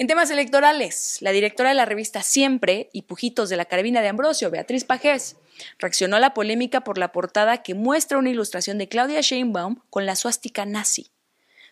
En 0.00 0.06
temas 0.06 0.30
electorales, 0.30 1.18
la 1.20 1.32
directora 1.32 1.70
de 1.70 1.74
la 1.74 1.84
revista 1.84 2.22
Siempre 2.22 2.88
y 2.92 3.02
Pujitos 3.02 3.48
de 3.48 3.56
la 3.56 3.64
Carabina 3.64 4.00
de 4.00 4.06
Ambrosio, 4.06 4.48
Beatriz 4.48 4.84
Pajés, 4.84 5.36
reaccionó 5.78 6.16
a 6.16 6.20
la 6.20 6.34
polémica 6.34 6.82
por 6.82 6.98
la 6.98 7.10
portada 7.10 7.64
que 7.64 7.74
muestra 7.74 8.18
una 8.18 8.30
ilustración 8.30 8.78
de 8.78 8.88
Claudia 8.88 9.20
Sheinbaum 9.22 9.80
con 9.90 10.06
la 10.06 10.14
suástica 10.14 10.64
nazi. 10.66 11.10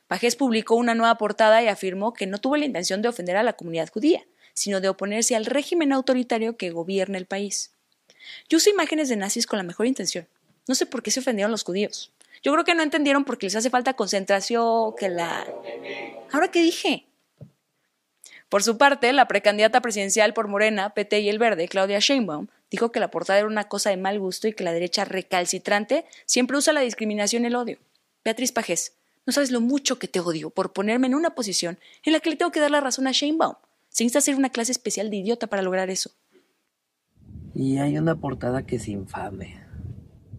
Pajés 0.09 0.35
publicó 0.35 0.75
una 0.75 0.97
nueva 0.97 1.19
portada 1.19 1.63
y 1.63 1.69
afirmó 1.69 2.15
que 2.15 2.27
no 2.27 2.39
tuvo 2.39 2.57
la 2.57 2.65
intención 2.65 3.01
de 3.01 3.09
ofender 3.09 3.37
a 3.37 3.45
la 3.45 3.53
comunidad 3.53 3.91
judía, 3.91 4.25
sino 4.57 4.81
de 4.81 4.89
oponerse 4.89 5.37
al 5.37 5.45
régimen 5.45 5.93
autoritario 5.93 6.57
que 6.57 6.71
gobierna 6.71 7.19
el 7.19 7.27
país. 7.27 7.73
Yo 8.49 8.57
uso 8.57 8.71
imágenes 8.71 9.11
de 9.11 9.17
nazis 9.17 9.47
con 9.47 9.59
la 9.59 9.63
mejor 9.63 9.87
intención. 9.87 10.27
No 10.67 10.75
sé 10.75 10.87
por 10.87 11.03
qué 11.03 11.11
se 11.11 11.21
ofendieron 11.21 11.53
los 11.53 11.63
judíos. 11.63 12.11
Yo 12.43 12.53
creo 12.53 12.65
que 12.65 12.75
no 12.75 12.83
entendieron 12.83 13.25
porque 13.25 13.47
les 13.47 13.55
hace 13.55 13.69
falta 13.69 13.95
concentración, 13.95 14.95
que 14.99 15.11
la... 15.11 15.47
¿Ahora 16.33 16.51
qué 16.51 16.63
dije? 16.63 17.07
Por 18.49 18.63
su 18.63 18.79
parte, 18.79 19.13
la 19.13 19.29
precandidata 19.29 19.83
presidencial 19.83 20.33
por 20.33 20.49
Morena, 20.49 20.95
PT 20.95 21.21
y 21.21 21.29
El 21.29 21.39
Verde, 21.39 21.69
Claudia 21.69 21.99
Sheinbaum, 21.99 22.47
dijo 22.71 22.93
que 22.93 23.01
la 23.01 23.11
portada 23.11 23.41
era 23.41 23.49
una 23.49 23.69
cosa 23.69 23.91
de 23.91 23.99
mal 23.99 24.19
gusto 24.19 24.49
y 24.49 24.55
que 24.55 24.65
la 24.65 24.73
derecha 24.73 25.05
recalcitrante 25.05 26.07
siempre 26.25 26.57
usa 26.57 26.73
la 26.73 26.81
discriminación 26.81 27.45
y 27.45 27.49
el 27.49 27.57
odio. 27.57 27.79
Beatriz 28.25 28.53
Pajés, 28.53 28.95
no 29.27 29.35
sabes 29.35 29.51
lo 29.51 29.61
mucho 29.61 29.99
que 29.99 30.09
te 30.09 30.21
odio 30.21 30.49
por 30.49 30.73
ponerme 30.73 31.09
en 31.09 31.15
una 31.15 31.35
posición 31.35 31.79
en 32.05 32.15
la 32.15 32.21
que 32.21 32.31
le 32.31 32.37
tengo 32.37 32.53
que 32.53 32.61
dar 32.61 32.71
la 32.71 32.81
razón 32.81 33.07
a 33.07 33.13
Sheinbaum. 33.13 33.57
Se 33.97 34.05
necesita 34.05 34.19
hacer 34.19 34.37
una 34.37 34.51
clase 34.51 34.73
especial 34.73 35.09
de 35.09 35.17
idiota 35.17 35.47
para 35.47 35.63
lograr 35.63 35.89
eso. 35.89 36.11
Y 37.55 37.79
hay 37.79 37.97
una 37.97 38.21
portada 38.21 38.67
que 38.67 38.77
es 38.77 38.89
infame. 38.89 39.59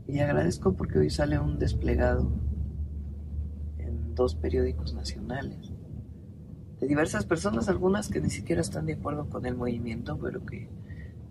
Y 0.08 0.20
agradezco 0.20 0.76
porque 0.76 1.00
hoy 1.00 1.10
sale 1.10 1.40
un 1.40 1.58
desplegado 1.58 2.32
en 3.80 4.14
dos 4.14 4.36
periódicos 4.36 4.94
nacionales 4.94 5.72
de 6.80 6.86
diversas 6.86 7.26
personas, 7.26 7.68
algunas 7.68 8.10
que 8.10 8.22
ni 8.22 8.30
siquiera 8.30 8.62
están 8.62 8.86
de 8.86 8.94
acuerdo 8.94 9.28
con 9.28 9.48
el 9.48 9.56
movimiento, 9.56 10.20
pero 10.20 10.46
que 10.46 10.70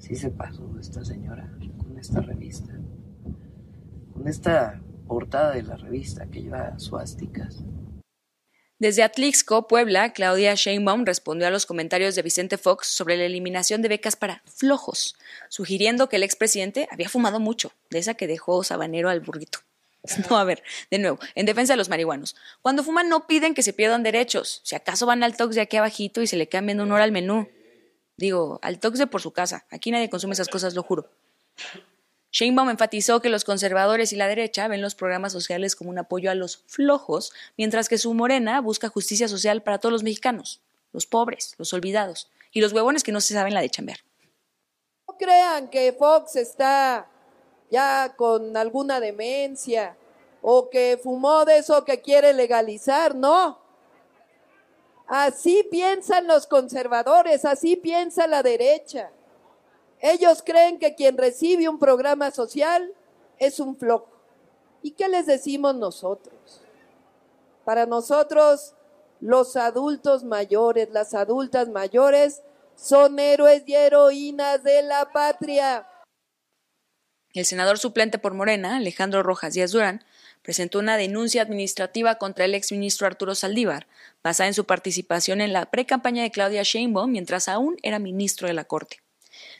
sí 0.01 0.17
se 0.17 0.31
pasó 0.31 0.77
esta 0.81 1.05
señora 1.05 1.57
con 1.79 1.97
esta 1.97 2.23
revista, 2.23 2.77
con 4.13 4.27
esta 4.27 4.83
portada 5.07 5.53
de 5.53 5.63
la 5.63 5.77
revista 5.77 6.27
que 6.27 6.43
lleva 6.43 6.77
suásticas. 6.81 7.65
Desde 8.79 9.03
Atlixco, 9.03 9.69
Puebla, 9.69 10.13
Claudia 10.13 10.55
Sheinbaum 10.55 11.07
respondió 11.07 11.49
a 11.49 11.51
los 11.51 11.65
comentarios 11.65 12.15
de 12.15 12.21
Vicente 12.21 12.59
Fox 12.59 12.89
sobre 12.89 13.17
la 13.17 13.25
eliminación 13.25 13.81
de 13.81 13.89
becas 13.89 14.17
para 14.17 14.43
flojos, 14.45 15.17
sugiriendo 15.49 16.11
que 16.11 16.17
el 16.17 16.23
expresidente 16.23 16.87
había 16.91 17.09
fumado 17.09 17.41
mucho, 17.41 17.73
de 17.89 18.01
esa 18.01 18.15
que 18.15 18.27
dejó 18.27 18.63
sabanero 18.65 19.09
al 19.09 19.21
burrito. 19.21 19.61
No, 20.31 20.37
a 20.37 20.45
ver, 20.45 20.63
de 20.91 20.99
nuevo, 20.99 21.19
en 21.35 21.47
defensa 21.47 21.73
de 21.73 21.79
los 21.79 21.89
marihuanos. 21.89 22.37
Cuando 22.63 22.85
fuman 22.85 23.09
no 23.09 23.27
piden 23.27 23.55
que 23.55 23.63
se 23.63 23.73
pierdan 23.73 24.03
derechos. 24.03 24.61
Si 24.63 24.77
acaso 24.77 25.07
van 25.07 25.25
al 25.25 25.37
tox 25.37 25.57
de 25.57 25.63
aquí 25.63 25.79
abajito 25.79 26.23
y 26.23 26.29
se 26.29 26.37
le 26.37 26.49
cambian 26.49 26.81
un 26.81 26.93
hora 26.93 27.03
al 27.03 27.11
menú. 27.11 27.49
Digo, 28.17 28.61
al 28.63 28.79
tox 28.79 28.99
de 28.99 29.09
por 29.09 29.21
su 29.21 29.33
casa. 29.33 29.67
Aquí 29.71 29.91
nadie 29.91 30.09
consume 30.09 30.35
esas 30.35 30.49
cosas, 30.49 30.75
lo 30.75 30.85
juro. 30.85 31.11
Sheinbaum 32.37 32.69
enfatizó 32.69 33.23
que 33.23 33.31
los 33.31 33.45
conservadores 33.45 34.13
y 34.13 34.17
la 34.17 34.29
derecha 34.29 34.69
ven 34.69 34.83
los 34.83 34.95
programas 34.95 35.33
sociales 35.33 35.75
como 35.75 35.89
un 35.89 35.99
apoyo 35.99 36.31
a 36.31 36.35
los 36.35 36.59
flojos, 36.67 37.33
mientras 37.57 37.89
que 37.89 37.97
su 37.97 38.13
morena 38.13 38.61
busca 38.61 38.91
justicia 38.91 39.27
social 39.27 39.63
para 39.63 39.79
todos 39.79 39.95
los 39.95 40.03
mexicanos, 40.03 40.61
los 40.93 41.07
pobres, 41.07 41.55
los 41.57 41.73
olvidados 41.73 42.31
y 42.53 42.61
los 42.61 42.75
huevones 42.75 43.03
que 43.03 43.11
no 43.11 43.23
se 43.23 43.33
saben 43.33 43.55
la 43.55 43.63
de 43.63 43.71
chambear. 43.71 44.01
No 45.09 45.17
crean 45.17 45.71
que 45.71 45.95
Fox 45.95 46.37
está 46.37 47.09
ya 47.71 48.13
con 48.17 48.55
alguna 48.55 49.01
demencia 49.01 49.97
o 50.43 50.69
que 50.69 51.01
fumó 51.03 51.47
de 51.47 51.57
eso 51.57 51.87
que 51.87 52.03
quiere 52.03 52.35
legalizar, 52.35 53.15
no. 53.15 53.59
Así 55.07 55.67
piensan 55.71 56.27
los 56.27 56.47
conservadores, 56.47 57.47
así 57.47 57.77
piensa 57.77 58.27
la 58.27 58.43
derecha. 58.43 59.11
Ellos 60.01 60.43
creen 60.45 60.79
que 60.79 60.95
quien 60.95 61.17
recibe 61.17 61.69
un 61.69 61.79
programa 61.79 62.31
social 62.31 62.93
es 63.39 63.61
un 63.61 63.77
flojo. 63.77 64.11
¿Y 64.83 64.93
qué 64.93 65.09
les 65.09 65.27
decimos 65.27 65.75
nosotros? 65.75 66.35
Para 67.65 67.87
nosotros, 67.87 68.75
los 69.21 69.57
adultos 69.57 70.23
mayores, 70.25 70.91
las 70.91 71.15
adultas 71.15 71.69
mayores, 71.69 72.43
son 72.77 73.19
héroes 73.19 73.63
y 73.67 73.75
heroínas 73.75 74.63
de 74.63 74.83
la 74.83 75.11
patria. 75.11 75.89
El 77.33 77.45
senador 77.45 77.79
suplente 77.79 78.19
por 78.19 78.35
Morena, 78.35 78.77
Alejandro 78.77 79.23
Rojas 79.23 79.55
Díaz 79.55 79.73
Durán, 79.73 80.05
presentó 80.43 80.79
una 80.79 80.97
denuncia 80.97 81.43
administrativa 81.43 82.17
contra 82.17 82.45
el 82.45 82.55
exministro 82.55 83.07
Arturo 83.07 83.35
Saldívar, 83.35 83.87
basada 84.23 84.47
en 84.47 84.55
su 84.55 84.65
participación 84.65 85.41
en 85.41 85.53
la 85.53 85.67
pre-campaña 85.67 86.23
de 86.23 86.31
Claudia 86.31 86.63
Sheinbaum 86.63 87.11
mientras 87.11 87.49
aún 87.49 87.77
era 87.83 87.99
ministro 87.99 88.47
de 88.47 88.55
la 88.55 88.65
Corte. 88.65 89.01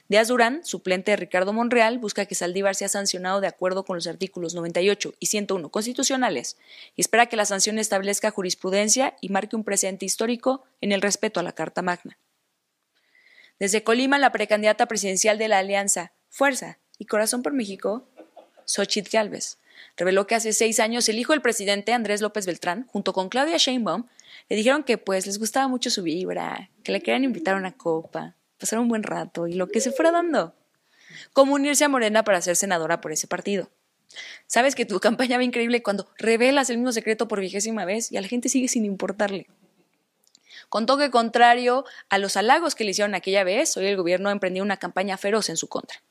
Díaz 0.09 0.29
Durán, 0.29 0.63
suplente 0.63 1.11
de 1.11 1.17
Ricardo 1.17 1.51
Monreal, 1.51 1.97
busca 1.97 2.25
que 2.25 2.35
Saldívar 2.35 2.75
sea 2.75 2.87
sancionado 2.87 3.41
de 3.41 3.47
acuerdo 3.47 3.83
con 3.83 3.97
los 3.97 4.07
artículos 4.07 4.55
98 4.55 5.13
y 5.19 5.25
101 5.25 5.69
constitucionales 5.69 6.57
y 6.95 7.01
espera 7.01 7.25
que 7.25 7.35
la 7.35 7.43
sanción 7.43 7.77
establezca 7.77 8.31
jurisprudencia 8.31 9.17
y 9.19 9.27
marque 9.29 9.57
un 9.57 9.65
precedente 9.65 10.05
histórico 10.05 10.63
en 10.79 10.93
el 10.93 11.01
respeto 11.01 11.41
a 11.41 11.43
la 11.43 11.51
Carta 11.51 11.81
Magna. 11.81 12.17
Desde 13.59 13.83
Colima, 13.83 14.17
la 14.17 14.31
precandidata 14.31 14.85
presidencial 14.85 15.37
de 15.37 15.49
la 15.49 15.57
Alianza 15.57 16.13
Fuerza 16.29 16.79
y 16.97 17.05
Corazón 17.05 17.43
por 17.43 17.51
México, 17.51 18.07
Xochitl 18.65 19.09
Gálvez, 19.11 19.57
reveló 19.97 20.25
que 20.25 20.35
hace 20.35 20.53
seis 20.53 20.79
años 20.79 21.09
el 21.09 21.19
hijo 21.19 21.33
del 21.33 21.41
presidente, 21.41 21.91
Andrés 21.91 22.21
López 22.21 22.45
Beltrán, 22.45 22.87
junto 22.87 23.11
con 23.11 23.27
Claudia 23.27 23.57
Sheinbaum, 23.57 24.05
le 24.47 24.55
dijeron 24.55 24.83
que 24.83 24.97
pues 24.97 25.25
les 25.25 25.37
gustaba 25.37 25.67
mucho 25.67 25.89
su 25.89 26.03
vibra, 26.03 26.69
que 26.83 26.93
le 26.93 27.01
querían 27.01 27.25
invitar 27.25 27.55
a 27.55 27.57
una 27.57 27.75
copa, 27.75 28.35
pasar 28.57 28.79
un 28.79 28.87
buen 28.87 29.03
rato 29.03 29.47
y 29.47 29.53
lo 29.53 29.67
que 29.67 29.81
se 29.81 29.91
fuera 29.91 30.11
dando. 30.11 30.55
Como 31.33 31.53
unirse 31.53 31.85
a 31.85 31.89
Morena 31.89 32.23
para 32.23 32.41
ser 32.41 32.55
senadora 32.55 33.01
por 33.01 33.11
ese 33.11 33.27
partido. 33.27 33.69
Sabes 34.45 34.75
que 34.75 34.85
tu 34.85 34.99
campaña 35.01 35.37
va 35.37 35.43
increíble 35.43 35.83
cuando 35.83 36.09
revelas 36.17 36.69
el 36.69 36.77
mismo 36.77 36.91
secreto 36.91 37.27
por 37.27 37.39
vigésima 37.39 37.85
vez 37.85 38.11
y 38.11 38.17
a 38.17 38.21
la 38.21 38.27
gente 38.27 38.49
sigue 38.49 38.67
sin 38.67 38.85
importarle. 38.85 39.47
Con 40.69 40.85
toque 40.85 41.11
contrario 41.11 41.85
a 42.09 42.17
los 42.17 42.35
halagos 42.35 42.75
que 42.75 42.83
le 42.83 42.91
hicieron 42.91 43.15
aquella 43.15 43.43
vez, 43.43 43.77
hoy 43.77 43.85
el 43.85 43.95
gobierno 43.95 44.29
ha 44.29 44.33
emprendido 44.33 44.65
una 44.65 44.77
campaña 44.77 45.17
feroz 45.17 45.49
en 45.49 45.55
su 45.55 45.69
contra. 45.69 46.01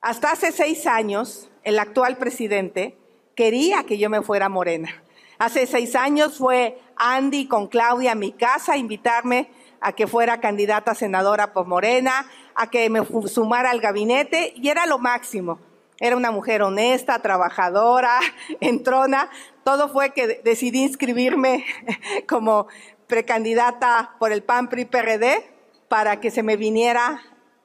Hasta 0.00 0.32
hace 0.32 0.50
seis 0.50 0.86
años, 0.86 1.48
el 1.62 1.78
actual 1.78 2.18
presidente 2.18 2.98
quería 3.36 3.84
que 3.84 3.96
yo 3.96 4.10
me 4.10 4.22
fuera 4.22 4.48
morena. 4.48 5.02
Hace 5.38 5.66
seis 5.66 5.94
años 5.94 6.38
fue 6.38 6.78
Andy 6.96 7.46
con 7.46 7.68
Claudia 7.68 8.12
a 8.12 8.16
mi 8.16 8.32
casa 8.32 8.72
a 8.72 8.76
invitarme 8.76 9.50
a 9.84 9.92
que 9.92 10.06
fuera 10.06 10.40
candidata 10.40 10.92
a 10.92 10.94
senadora 10.94 11.52
por 11.52 11.66
Morena, 11.66 12.26
a 12.54 12.70
que 12.70 12.88
me 12.88 13.04
sumara 13.28 13.70
al 13.70 13.80
gabinete 13.80 14.54
y 14.56 14.70
era 14.70 14.86
lo 14.86 14.98
máximo. 14.98 15.60
Era 16.00 16.16
una 16.16 16.30
mujer 16.30 16.62
honesta, 16.62 17.20
trabajadora, 17.20 18.18
entrona. 18.60 19.28
Todo 19.62 19.90
fue 19.90 20.14
que 20.14 20.40
decidí 20.42 20.82
inscribirme 20.82 21.66
como 22.28 22.66
precandidata 23.06 24.16
por 24.18 24.32
el 24.32 24.42
PAN 24.42 24.70
PRI 24.70 24.86
PRD 24.86 25.50
para 25.88 26.18
que 26.18 26.30
se 26.30 26.42
me 26.42 26.56
viniera 26.56 27.20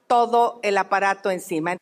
todo 0.08 0.60
el 0.62 0.78
aparato 0.78 1.32
encima. 1.32 1.78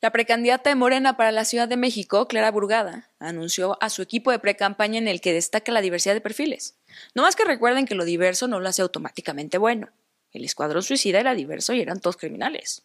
La 0.00 0.12
precandidata 0.12 0.70
de 0.70 0.76
Morena 0.76 1.18
para 1.18 1.30
la 1.30 1.44
Ciudad 1.44 1.68
de 1.68 1.76
México, 1.76 2.26
Clara 2.26 2.50
Burgada, 2.50 3.10
anunció 3.18 3.76
a 3.82 3.90
su 3.90 4.00
equipo 4.00 4.30
de 4.30 4.38
precampaña 4.38 4.98
en 4.98 5.08
el 5.08 5.20
que 5.20 5.34
destaca 5.34 5.72
la 5.72 5.82
diversidad 5.82 6.14
de 6.14 6.20
perfiles. 6.22 6.78
No 7.14 7.22
más 7.22 7.36
que 7.36 7.44
recuerden 7.44 7.86
que 7.86 7.94
lo 7.94 8.04
diverso 8.04 8.48
no 8.48 8.60
lo 8.60 8.68
hace 8.68 8.82
automáticamente 8.82 9.58
bueno. 9.58 9.88
El 10.32 10.44
escuadrón 10.44 10.82
suicida 10.82 11.20
era 11.20 11.34
diverso 11.34 11.72
y 11.72 11.80
eran 11.80 12.00
todos 12.00 12.16
criminales. 12.16 12.82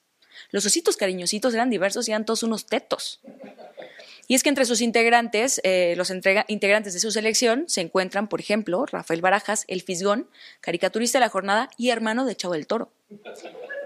Los 0.51 0.65
ositos 0.65 0.97
cariñositos 0.97 1.53
eran 1.53 1.69
diversos 1.69 2.07
y 2.07 2.11
eran 2.11 2.25
todos 2.25 2.43
unos 2.43 2.65
tetos. 2.65 3.19
Y 4.27 4.35
es 4.35 4.43
que 4.43 4.49
entre 4.49 4.65
sus 4.65 4.81
integrantes, 4.81 5.59
eh, 5.63 5.93
los 5.97 6.09
integrantes 6.09 6.93
de 6.93 6.99
su 6.99 7.11
selección, 7.11 7.65
se 7.67 7.81
encuentran, 7.81 8.29
por 8.29 8.39
ejemplo, 8.39 8.85
Rafael 8.85 9.21
Barajas, 9.21 9.65
el 9.67 9.81
Fisgón, 9.81 10.29
caricaturista 10.61 11.17
de 11.17 11.25
la 11.25 11.29
jornada 11.29 11.69
y 11.77 11.89
hermano 11.89 12.25
de 12.25 12.35
Chavo 12.35 12.53
del 12.53 12.67
Toro. 12.67 12.93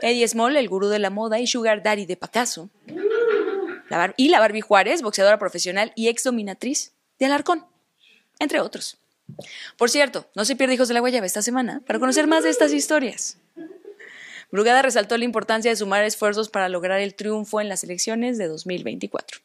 Eddie 0.01 0.27
Small, 0.27 0.55
el 0.55 0.69
gurú 0.69 0.87
de 0.87 0.99
la 0.99 1.09
moda 1.09 1.39
y 1.39 1.47
Sugar 1.47 1.81
Daddy 1.81 2.05
de 2.05 2.17
Pacaso. 2.17 2.69
y 4.17 4.29
la 4.29 4.39
Barbie 4.39 4.61
Juárez, 4.61 5.01
boxeadora 5.01 5.39
profesional 5.39 5.93
y 5.95 6.09
ex 6.09 6.23
dominatriz 6.23 6.93
de 7.17 7.25
Alarcón, 7.25 7.65
entre 8.39 8.59
otros. 8.59 8.99
Por 9.77 9.89
cierto, 9.89 10.25
no 10.35 10.45
se 10.45 10.55
pierde 10.55 10.75
Hijos 10.75 10.87
de 10.87 10.93
la 10.93 10.99
Guayaba 10.99 11.25
esta 11.25 11.41
semana 11.41 11.81
para 11.85 11.99
conocer 11.99 12.27
más 12.27 12.43
de 12.43 12.49
estas 12.49 12.71
historias. 12.71 13.37
Brugada 14.51 14.81
resaltó 14.81 15.17
la 15.17 15.25
importancia 15.25 15.71
de 15.71 15.75
sumar 15.75 16.03
esfuerzos 16.03 16.49
para 16.49 16.69
lograr 16.69 16.99
el 16.99 17.15
triunfo 17.15 17.59
en 17.59 17.67
las 17.67 17.83
elecciones 17.83 18.37
de 18.37 18.47
2024. 18.47 19.39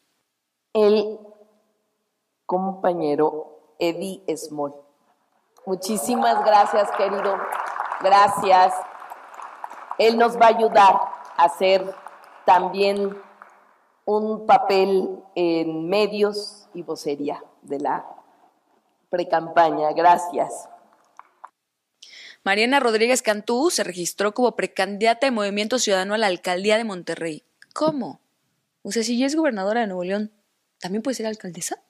El 0.73 1.17
compañero 2.45 3.75
Eddie 3.79 4.23
Small. 4.37 4.73
Muchísimas 5.65 6.45
gracias, 6.45 6.89
querido. 6.91 7.37
Gracias. 8.01 8.73
Él 9.97 10.17
nos 10.17 10.37
va 10.37 10.45
a 10.45 10.55
ayudar 10.57 10.95
a 11.37 11.43
hacer 11.43 11.93
también 12.45 13.17
un 14.05 14.45
papel 14.45 15.19
en 15.35 15.89
medios 15.89 16.67
y 16.73 16.83
vocería 16.83 17.43
de 17.61 17.79
la 17.79 18.05
precampaña. 19.11 19.91
Gracias. 19.93 20.67
Mariana 22.43 22.79
Rodríguez 22.79 23.21
Cantú 23.21 23.69
se 23.69 23.83
registró 23.83 24.33
como 24.33 24.55
precandidata 24.55 25.27
de 25.27 25.31
Movimiento 25.31 25.77
Ciudadano 25.77 26.15
a 26.15 26.17
la 26.17 26.25
alcaldía 26.25 26.77
de 26.77 26.83
Monterrey. 26.83 27.43
¿Cómo? 27.73 28.19
O 28.81 28.91
sea, 28.91 29.03
si 29.03 29.19
ya 29.19 29.27
es 29.27 29.35
gobernadora 29.35 29.81
de 29.81 29.87
Nuevo 29.87 30.03
León, 30.03 30.31
¿también 30.79 31.03
puede 31.03 31.15
ser 31.15 31.27
alcaldesa? 31.27 31.83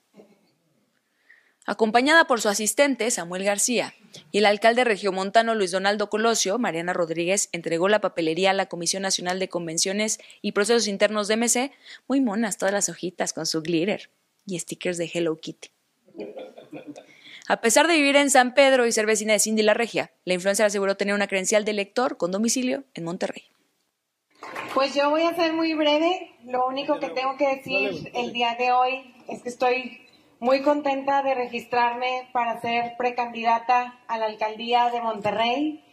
Acompañada 1.64 2.26
por 2.26 2.40
su 2.40 2.48
asistente, 2.48 3.10
Samuel 3.10 3.44
García, 3.44 3.94
y 4.30 4.38
el 4.38 4.46
alcalde 4.46 4.84
regiomontano 4.84 5.54
Luis 5.54 5.70
Donaldo 5.70 6.10
Colosio, 6.10 6.58
Mariana 6.58 6.92
Rodríguez 6.92 7.48
entregó 7.52 7.88
la 7.88 8.00
papelería 8.00 8.50
a 8.50 8.54
la 8.54 8.66
Comisión 8.66 9.02
Nacional 9.02 9.38
de 9.38 9.48
Convenciones 9.48 10.18
y 10.42 10.52
Procesos 10.52 10.88
Internos 10.88 11.28
de 11.28 11.36
MC, 11.36 11.72
muy 12.08 12.20
monas 12.20 12.58
todas 12.58 12.74
las 12.74 12.88
hojitas 12.88 13.32
con 13.32 13.46
su 13.46 13.62
glitter 13.62 14.10
y 14.44 14.58
stickers 14.58 14.98
de 14.98 15.10
Hello 15.12 15.38
Kitty. 15.40 15.70
A 17.48 17.60
pesar 17.60 17.88
de 17.88 17.94
vivir 17.94 18.16
en 18.16 18.30
San 18.30 18.54
Pedro 18.54 18.86
y 18.86 18.92
ser 18.92 19.06
vecina 19.06 19.32
de 19.32 19.40
Cindy 19.40 19.62
La 19.62 19.74
Regia, 19.74 20.12
la 20.24 20.34
influencer 20.34 20.66
aseguró 20.66 20.96
tener 20.96 21.14
una 21.14 21.26
credencial 21.26 21.64
de 21.64 21.72
lector 21.72 22.16
con 22.16 22.30
domicilio 22.30 22.84
en 22.94 23.04
Monterrey. 23.04 23.42
Pues 24.74 24.94
yo 24.94 25.10
voy 25.10 25.22
a 25.22 25.34
ser 25.34 25.52
muy 25.52 25.74
breve. 25.74 26.30
Lo 26.44 26.66
único 26.66 26.98
que 26.98 27.10
tengo 27.10 27.36
que 27.36 27.56
decir 27.56 28.10
el 28.14 28.32
día 28.32 28.54
de 28.54 28.72
hoy 28.72 29.14
es 29.28 29.42
que 29.42 29.48
estoy 29.48 30.00
muy 30.38 30.62
contenta 30.62 31.22
de 31.22 31.34
registrarme 31.34 32.28
para 32.32 32.60
ser 32.60 32.94
precandidata 32.96 34.00
a 34.06 34.18
la 34.18 34.26
alcaldía 34.26 34.90
de 34.90 35.00
Monterrey. 35.00 35.84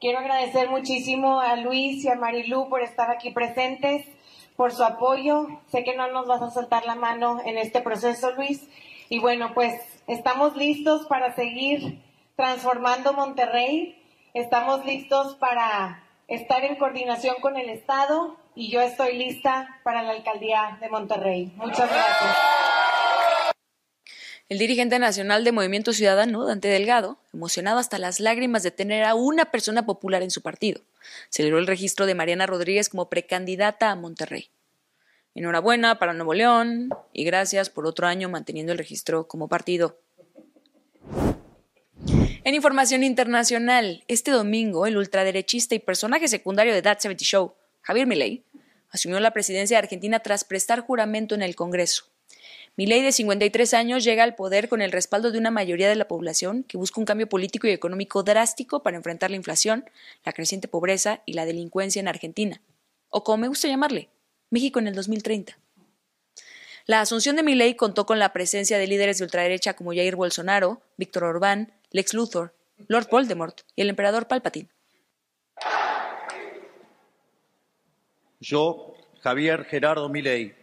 Quiero 0.00 0.18
agradecer 0.18 0.68
muchísimo 0.68 1.40
a 1.40 1.56
Luis 1.56 2.04
y 2.04 2.08
a 2.08 2.16
Marilú 2.16 2.68
por 2.68 2.82
estar 2.82 3.10
aquí 3.10 3.30
presentes, 3.30 4.06
por 4.56 4.72
su 4.72 4.84
apoyo. 4.84 5.46
Sé 5.70 5.84
que 5.84 5.96
no 5.96 6.10
nos 6.12 6.26
vas 6.26 6.42
a 6.42 6.50
soltar 6.50 6.84
la 6.84 6.94
mano 6.94 7.40
en 7.44 7.58
este 7.58 7.80
proceso, 7.80 8.32
Luis. 8.32 8.68
Y 9.08 9.20
bueno, 9.20 9.52
pues 9.54 9.80
estamos 10.06 10.56
listos 10.56 11.06
para 11.06 11.34
seguir 11.34 12.02
transformando 12.36 13.12
Monterrey. 13.12 14.02
Estamos 14.34 14.84
listos 14.84 15.36
para 15.36 16.04
estar 16.28 16.64
en 16.64 16.76
coordinación 16.76 17.36
con 17.40 17.56
el 17.56 17.70
Estado 17.70 18.36
y 18.54 18.70
yo 18.70 18.80
estoy 18.80 19.16
lista 19.16 19.80
para 19.84 20.02
la 20.02 20.10
alcaldía 20.12 20.78
de 20.80 20.88
Monterrey. 20.88 21.52
Muchas 21.56 21.90
gracias. 21.90 22.36
El 24.48 24.58
dirigente 24.58 25.00
nacional 25.00 25.42
de 25.42 25.50
Movimiento 25.50 25.92
Ciudadano, 25.92 26.44
Dante 26.44 26.68
Delgado, 26.68 27.18
emocionado 27.34 27.78
hasta 27.78 27.98
las 27.98 28.20
lágrimas 28.20 28.62
de 28.62 28.70
tener 28.70 29.02
a 29.02 29.16
una 29.16 29.46
persona 29.46 29.86
popular 29.86 30.22
en 30.22 30.30
su 30.30 30.40
partido, 30.40 30.82
celebró 31.30 31.58
el 31.58 31.66
registro 31.66 32.06
de 32.06 32.14
Mariana 32.14 32.46
Rodríguez 32.46 32.88
como 32.88 33.08
precandidata 33.08 33.90
a 33.90 33.96
Monterrey. 33.96 34.50
Enhorabuena 35.36 35.98
para 35.98 36.14
Nuevo 36.14 36.32
León 36.32 36.88
y 37.12 37.24
gracias 37.24 37.68
por 37.68 37.86
otro 37.86 38.06
año 38.06 38.30
manteniendo 38.30 38.72
el 38.72 38.78
registro 38.78 39.28
como 39.28 39.48
partido. 39.48 39.98
En 42.46 42.54
información 42.54 43.02
internacional, 43.02 44.04
este 44.06 44.30
domingo 44.30 44.86
el 44.86 44.96
ultraderechista 44.96 45.74
y 45.74 45.80
personaje 45.80 46.28
secundario 46.28 46.72
de 46.72 46.80
That 46.80 47.00
70 47.00 47.24
Show, 47.24 47.54
Javier 47.82 48.06
Milei, 48.06 48.44
asumió 48.88 49.18
la 49.18 49.32
presidencia 49.32 49.74
de 49.76 49.82
Argentina 49.82 50.20
tras 50.20 50.44
prestar 50.44 50.78
juramento 50.82 51.34
en 51.34 51.42
el 51.42 51.56
Congreso. 51.56 52.04
Milei, 52.76 53.02
de 53.02 53.10
53 53.10 53.74
años, 53.74 54.04
llega 54.04 54.22
al 54.22 54.36
poder 54.36 54.68
con 54.68 54.80
el 54.80 54.92
respaldo 54.92 55.32
de 55.32 55.38
una 55.38 55.50
mayoría 55.50 55.88
de 55.88 55.96
la 55.96 56.06
población 56.06 56.62
que 56.62 56.76
busca 56.78 57.00
un 57.00 57.04
cambio 57.04 57.28
político 57.28 57.66
y 57.66 57.72
económico 57.72 58.22
drástico 58.22 58.80
para 58.80 58.96
enfrentar 58.96 59.30
la 59.30 59.36
inflación, 59.36 59.84
la 60.24 60.32
creciente 60.32 60.68
pobreza 60.68 61.22
y 61.26 61.32
la 61.32 61.46
delincuencia 61.46 61.98
en 61.98 62.06
Argentina. 62.06 62.62
O 63.08 63.24
como 63.24 63.38
me 63.38 63.48
gusta 63.48 63.66
llamarle, 63.66 64.08
México 64.50 64.78
en 64.78 64.86
el 64.86 64.94
2030. 64.94 65.58
La 66.86 67.00
asunción 67.00 67.34
de 67.34 67.42
Milei 67.42 67.74
contó 67.74 68.06
con 68.06 68.20
la 68.20 68.32
presencia 68.32 68.78
de 68.78 68.86
líderes 68.86 69.18
de 69.18 69.24
ultraderecha 69.24 69.74
como 69.74 69.90
Jair 69.90 70.14
Bolsonaro, 70.14 70.80
Víctor 70.96 71.24
Orbán, 71.24 71.72
Lex 71.90 72.14
Luthor, 72.14 72.54
Lord 72.88 73.08
Voldemort 73.10 73.60
y 73.74 73.82
el 73.82 73.90
emperador 73.90 74.28
Palpatine. 74.28 74.68
Yo, 78.40 78.94
Javier 79.22 79.64
Gerardo 79.64 80.08
Milei, 80.08 80.54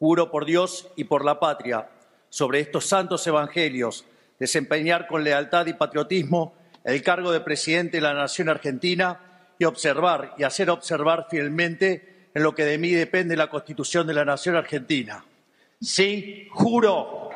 Juro 0.00 0.30
por 0.30 0.46
Dios 0.46 0.88
y 0.96 1.04
por 1.04 1.26
la 1.26 1.38
patria, 1.38 1.90
sobre 2.30 2.60
estos 2.60 2.86
santos 2.86 3.26
evangelios, 3.26 4.06
desempeñar 4.38 5.06
con 5.06 5.22
lealtad 5.22 5.66
y 5.66 5.74
patriotismo 5.74 6.54
el 6.84 7.02
cargo 7.02 7.30
de 7.32 7.40
presidente 7.40 7.98
de 7.98 8.00
la 8.00 8.14
Nación 8.14 8.48
Argentina 8.48 9.20
y 9.58 9.66
observar 9.66 10.34
y 10.38 10.44
hacer 10.44 10.70
observar 10.70 11.26
fielmente 11.28 12.30
en 12.34 12.42
lo 12.42 12.54
que 12.54 12.64
de 12.64 12.78
mí 12.78 12.92
depende 12.92 13.36
la 13.36 13.50
Constitución 13.50 14.06
de 14.06 14.14
la 14.14 14.24
Nación 14.24 14.56
Argentina. 14.56 15.22
Sí, 15.80 16.48
juro. 16.50 17.29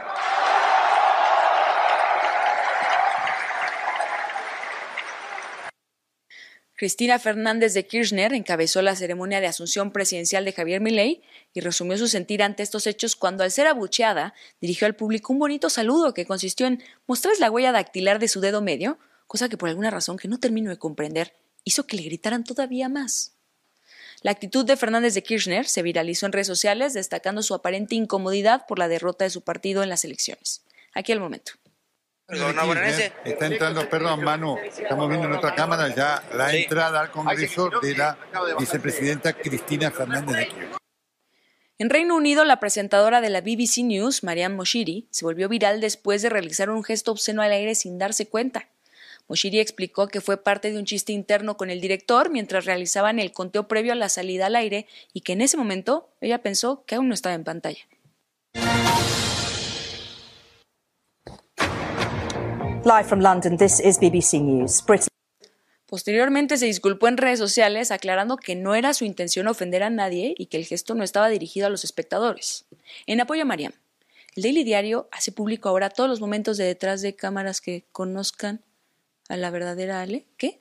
Cristina 6.84 7.18
Fernández 7.18 7.72
de 7.72 7.86
Kirchner 7.86 8.34
encabezó 8.34 8.82
la 8.82 8.94
ceremonia 8.94 9.40
de 9.40 9.46
asunción 9.46 9.90
presidencial 9.90 10.44
de 10.44 10.52
Javier 10.52 10.82
Milei 10.82 11.22
y 11.54 11.60
resumió 11.60 11.96
su 11.96 12.08
sentir 12.08 12.42
ante 12.42 12.62
estos 12.62 12.86
hechos 12.86 13.16
cuando, 13.16 13.42
al 13.42 13.50
ser 13.50 13.66
abucheada, 13.66 14.34
dirigió 14.60 14.86
al 14.86 14.94
público 14.94 15.32
un 15.32 15.38
bonito 15.38 15.70
saludo 15.70 16.12
que 16.12 16.26
consistió 16.26 16.66
en 16.66 16.82
mostrarles 17.06 17.40
la 17.40 17.50
huella 17.50 17.72
dactilar 17.72 18.18
de 18.18 18.28
su 18.28 18.42
dedo 18.42 18.60
medio, 18.60 18.98
cosa 19.26 19.48
que 19.48 19.56
por 19.56 19.70
alguna 19.70 19.88
razón 19.88 20.18
que 20.18 20.28
no 20.28 20.38
termino 20.38 20.68
de 20.68 20.76
comprender 20.76 21.32
hizo 21.64 21.86
que 21.86 21.96
le 21.96 22.02
gritaran 22.02 22.44
todavía 22.44 22.90
más. 22.90 23.32
La 24.20 24.32
actitud 24.32 24.66
de 24.66 24.76
Fernández 24.76 25.14
de 25.14 25.22
Kirchner 25.22 25.66
se 25.66 25.80
viralizó 25.80 26.26
en 26.26 26.32
redes 26.32 26.48
sociales, 26.48 26.92
destacando 26.92 27.42
su 27.42 27.54
aparente 27.54 27.94
incomodidad 27.94 28.66
por 28.68 28.78
la 28.78 28.88
derrota 28.88 29.24
de 29.24 29.30
su 29.30 29.40
partido 29.40 29.82
en 29.82 29.88
las 29.88 30.04
elecciones. 30.04 30.66
Aquí 30.92 31.12
al 31.12 31.20
momento. 31.20 31.52
Está 32.26 33.46
entrando, 33.46 33.88
perdón, 33.90 34.24
Manu, 34.24 34.56
estamos 34.58 35.08
viendo 35.08 35.26
en 35.28 35.34
otra 35.34 35.54
cámara 35.54 35.94
ya 35.94 36.22
la 36.34 36.54
entrada 36.54 37.02
al 37.02 37.10
Congreso 37.10 37.70
de 37.82 37.96
la 37.96 38.16
vicepresidenta 38.58 39.34
Cristina 39.34 39.90
Fernández 39.90 40.36
de 40.36 40.46
Kirchner. 40.46 40.84
En 41.76 41.90
Reino 41.90 42.16
Unido, 42.16 42.44
la 42.44 42.60
presentadora 42.60 43.20
de 43.20 43.28
la 43.28 43.40
BBC 43.40 43.82
News, 43.82 44.22
Marianne 44.22 44.54
Moshiri, 44.54 45.06
se 45.10 45.24
volvió 45.24 45.48
viral 45.48 45.80
después 45.80 46.22
de 46.22 46.30
realizar 46.30 46.70
un 46.70 46.82
gesto 46.82 47.10
obsceno 47.10 47.42
al 47.42 47.52
aire 47.52 47.74
sin 47.74 47.98
darse 47.98 48.26
cuenta. 48.26 48.68
Moshiri 49.28 49.58
explicó 49.58 50.08
que 50.08 50.20
fue 50.20 50.36
parte 50.36 50.70
de 50.70 50.78
un 50.78 50.84
chiste 50.84 51.12
interno 51.12 51.56
con 51.56 51.68
el 51.68 51.80
director 51.80 52.30
mientras 52.30 52.64
realizaban 52.64 53.18
el 53.18 53.32
conteo 53.32 53.68
previo 53.68 53.92
a 53.92 53.96
la 53.96 54.08
salida 54.08 54.46
al 54.46 54.56
aire 54.56 54.86
y 55.12 55.22
que 55.22 55.32
en 55.32 55.40
ese 55.40 55.56
momento 55.56 56.08
ella 56.20 56.42
pensó 56.42 56.84
que 56.86 56.94
aún 56.94 57.08
no 57.08 57.14
estaba 57.14 57.34
en 57.34 57.44
pantalla. 57.44 57.86
Live 62.84 63.06
from 63.06 63.20
London, 63.20 63.56
this 63.56 63.80
is 63.80 63.98
BBC 63.98 64.42
News. 64.42 64.84
Posteriormente 65.86 66.58
se 66.58 66.66
disculpó 66.66 67.08
en 67.08 67.16
redes 67.16 67.38
sociales 67.38 67.90
aclarando 67.90 68.36
que 68.36 68.56
no 68.56 68.74
era 68.74 68.92
su 68.92 69.06
intención 69.06 69.48
ofender 69.48 69.82
a 69.82 69.88
nadie 69.88 70.34
y 70.36 70.46
que 70.46 70.58
el 70.58 70.66
gesto 70.66 70.94
no 70.94 71.02
estaba 71.02 71.30
dirigido 71.30 71.66
a 71.66 71.70
los 71.70 71.82
espectadores. 71.84 72.66
En 73.06 73.22
apoyo 73.22 73.40
a 73.40 73.44
Mariam, 73.46 73.72
el 74.36 74.42
Daily 74.42 74.64
Diario 74.64 75.08
hace 75.12 75.32
público 75.32 75.70
ahora 75.70 75.88
todos 75.88 76.10
los 76.10 76.20
momentos 76.20 76.58
de 76.58 76.64
detrás 76.64 77.00
de 77.00 77.16
cámaras 77.16 77.62
que 77.62 77.86
conozcan 77.90 78.60
a 79.30 79.38
la 79.38 79.48
verdadera 79.48 80.02
Ale. 80.02 80.26
¿Qué? 80.36 80.60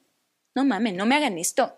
No 0.55 0.63
mames, 0.63 0.93
no 0.93 1.05
me 1.05 1.15
hagan 1.15 1.37
esto. 1.37 1.75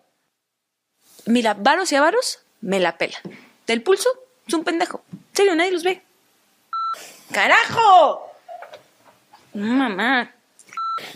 Mira, 1.26 1.56
varos 1.56 1.92
y 1.92 1.96
avaros, 1.96 2.40
me 2.62 2.80
la 2.80 3.00
pela. 3.00 3.18
Del 3.66 3.82
pulso, 3.82 4.10
es 4.48 4.54
un 4.54 4.64
pendejo. 4.64 5.02
En 5.12 5.20
serio, 5.34 5.56
nadie 5.56 5.72
los 5.72 5.84
ve. 5.84 6.04
¡Carajo! 7.32 8.32
mamá. 9.56 10.35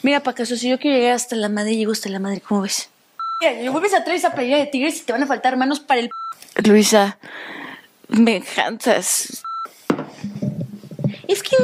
Mira, 0.03 0.21
para 0.21 0.35
caso, 0.35 0.55
si 0.55 0.69
yo 0.69 0.79
quiero 0.79 0.97
llegar 0.97 1.13
hasta 1.13 1.35
la 1.35 1.49
madre, 1.49 1.75
llego 1.75 1.91
hasta 1.91 2.09
la 2.09 2.19
madre, 2.19 2.41
¿cómo 2.41 2.61
ves? 2.61 2.89
Mira, 3.39 3.53
le 3.53 3.69
vuelves 3.69 3.93
a 3.93 4.03
traer 4.03 4.19
esa 4.19 4.33
playera 4.33 4.57
de 4.57 4.67
tigres 4.67 4.97
y 4.97 5.01
te 5.01 5.13
van 5.13 5.23
a 5.23 5.27
faltar 5.27 5.55
manos 5.57 5.79
para 5.79 6.01
el... 6.01 6.09
Luisa, 6.65 7.17
me 8.09 8.37
encantas. 8.37 9.43
Es 11.27 11.43
que, 11.43 11.55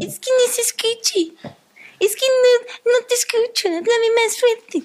es 0.00 0.18
que 0.18 0.30
no 0.30 0.52
se 0.52 0.60
escuche. 0.62 1.32
Es 2.00 2.16
que 2.16 2.26
no, 2.26 2.92
no 2.92 3.06
te 3.06 3.14
escucho. 3.14 3.68
Dame 3.68 4.10
más 4.16 4.34
suerte. 4.36 4.82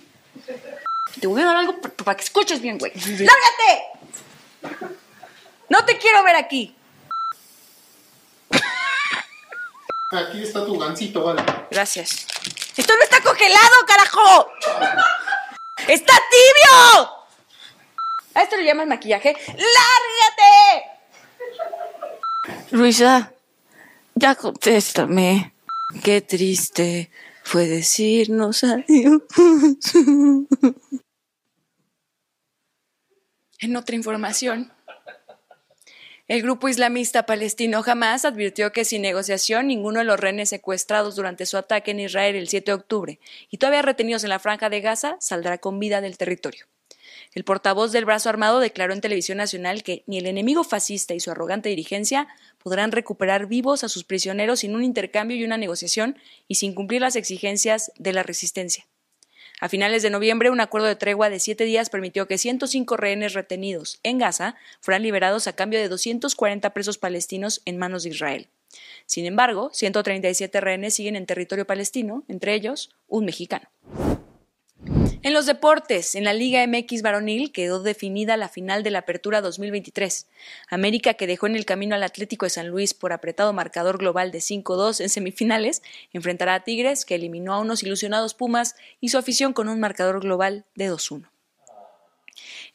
Te 1.20 1.28
voy 1.28 1.42
a 1.42 1.46
dar 1.46 1.58
algo 1.58 1.76
para 1.82 2.16
que 2.16 2.24
escuches 2.24 2.62
bien, 2.62 2.78
güey. 2.78 2.92
¡Lárgate! 2.94 3.84
No 5.70 5.84
te 5.84 5.98
quiero 5.98 6.24
ver 6.24 6.36
aquí. 6.36 6.76
Aquí 10.12 10.44
está 10.44 10.66
tu 10.66 10.78
gancito, 10.78 11.24
vale. 11.24 11.44
Gracias. 11.70 12.28
¡Esto 12.78 12.96
no 12.96 13.04
está 13.04 13.22
congelado, 13.22 13.86
carajo! 13.88 14.52
¡Está 15.88 16.14
tibio! 16.30 17.10
A 18.36 18.44
esto 18.44 18.56
le 18.56 18.66
llaman 18.66 18.88
maquillaje. 18.88 19.36
¡Lárgate! 19.48 20.86
Luisa, 22.72 23.34
ya 24.14 24.36
contéstame. 24.36 25.56
Qué 26.04 26.22
triste 26.22 27.10
fue 27.44 27.66
decirnos 27.66 28.64
adiós. 28.64 29.24
En 33.60 33.76
otra 33.76 33.96
información, 33.96 34.72
el 36.28 36.42
grupo 36.42 36.68
islamista 36.68 37.26
palestino 37.26 37.82
Hamas 37.86 38.26
advirtió 38.26 38.74
que 38.74 38.84
sin 38.84 39.02
negociación 39.02 39.68
ninguno 39.68 40.00
de 40.00 40.06
los 40.06 40.20
rehenes 40.20 40.50
secuestrados 40.50 41.16
durante 41.16 41.46
su 41.46 41.56
ataque 41.56 41.92
en 41.92 42.02
Israel 42.02 42.36
el 42.36 42.50
7 42.50 42.72
de 42.72 42.76
octubre 42.76 43.20
y 43.50 43.58
todavía 43.58 43.82
retenidos 43.82 44.26
en 44.26 44.32
la 44.32 44.40
franja 44.40 44.70
de 44.70 44.82
Gaza 44.82 45.16
saldrá 45.22 45.58
con 45.58 45.80
vida 45.80 46.02
del 46.02 46.18
territorio. 46.18 46.66
El 47.34 47.46
portavoz 47.46 47.94
del 47.94 48.04
brazo 48.04 48.28
armado 48.28 48.60
declaró 48.60 48.92
en 48.92 49.00
televisión 49.00 49.38
nacional 49.38 49.84
que 49.84 50.04
ni 50.06 50.18
el 50.18 50.26
enemigo 50.26 50.66
fascista 50.66 51.14
y 51.14 51.22
su 51.22 51.32
arrogante 51.32 51.70
dirigencia 51.70 52.28
podrán 52.58 52.92
recuperar 52.92 53.46
vivos 53.48 53.86
a 53.86 53.90
sus 53.90 54.04
prisioneros 54.04 54.60
sin 54.60 54.76
un 54.76 54.84
intercambio 54.84 55.38
y 55.38 55.46
una 55.46 55.58
negociación 55.58 56.18
y 56.50 56.56
sin 56.56 56.76
cumplir 56.76 57.00
las 57.00 57.16
exigencias 57.16 57.94
de 57.98 58.12
la 58.12 58.24
resistencia. 58.24 58.86
A 59.60 59.70
finales 59.70 60.04
de 60.04 60.12
noviembre, 60.12 60.52
un 60.52 60.60
acuerdo 60.60 60.88
de 60.88 60.96
tregua 60.96 61.32
de 61.32 61.40
siete 61.40 61.64
días 61.64 61.90
permitió 61.90 62.28
que 62.28 62.38
105 62.38 62.96
rehenes 62.96 63.34
retenidos 63.34 64.00
en 64.04 64.20
Gaza 64.20 64.56
fueran 64.82 65.02
liberados 65.02 65.48
a 65.48 65.54
cambio 65.54 65.80
de 65.80 65.90
240 65.90 66.74
presos 66.74 67.00
palestinos 67.00 67.64
en 67.66 67.78
manos 67.78 68.04
de 68.04 68.10
Israel. 68.10 68.48
Sin 69.08 69.26
embargo, 69.26 69.72
137 69.74 70.62
rehenes 70.62 70.94
siguen 70.94 71.16
en 71.16 71.26
territorio 71.26 71.66
palestino, 71.66 72.24
entre 72.28 72.54
ellos 72.54 72.92
un 73.08 73.26
mexicano. 73.26 73.68
En 75.24 75.34
los 75.34 75.48
deportes, 75.48 76.14
en 76.14 76.24
la 76.24 76.34
Liga 76.34 76.66
MX 76.68 77.02
varonil 77.02 77.52
quedó 77.52 77.82
definida 77.82 78.38
la 78.38 78.50
final 78.50 78.84
de 78.84 78.92
la 78.92 79.00
Apertura 79.00 79.42
2023. 79.42 80.28
América, 80.70 81.16
que 81.16 81.26
dejó 81.26 81.48
en 81.48 81.56
el 81.56 81.66
camino 81.66 81.96
al 81.96 82.04
Atlético 82.04 82.46
de 82.46 82.52
San 82.52 82.68
Luis 82.68 82.94
por 82.94 83.12
apretado 83.12 83.52
marcador 83.52 83.98
global 83.98 84.32
de 84.32 84.40
5-2 84.40 85.02
en 85.02 85.10
semifinales, 85.10 85.82
enfrentará 86.14 86.54
a 86.54 86.64
Tigres, 86.64 87.04
que 87.04 87.16
eliminó 87.16 87.54
a 87.54 87.60
unos 87.60 87.82
ilusionados 87.82 88.36
Pumas 88.36 88.76
y 89.02 89.10
su 89.10 89.18
afición 89.18 89.54
con 89.54 89.70
un 89.70 89.80
marcador 89.80 90.22
global 90.22 90.66
de 90.76 90.92
2-1. 90.92 91.30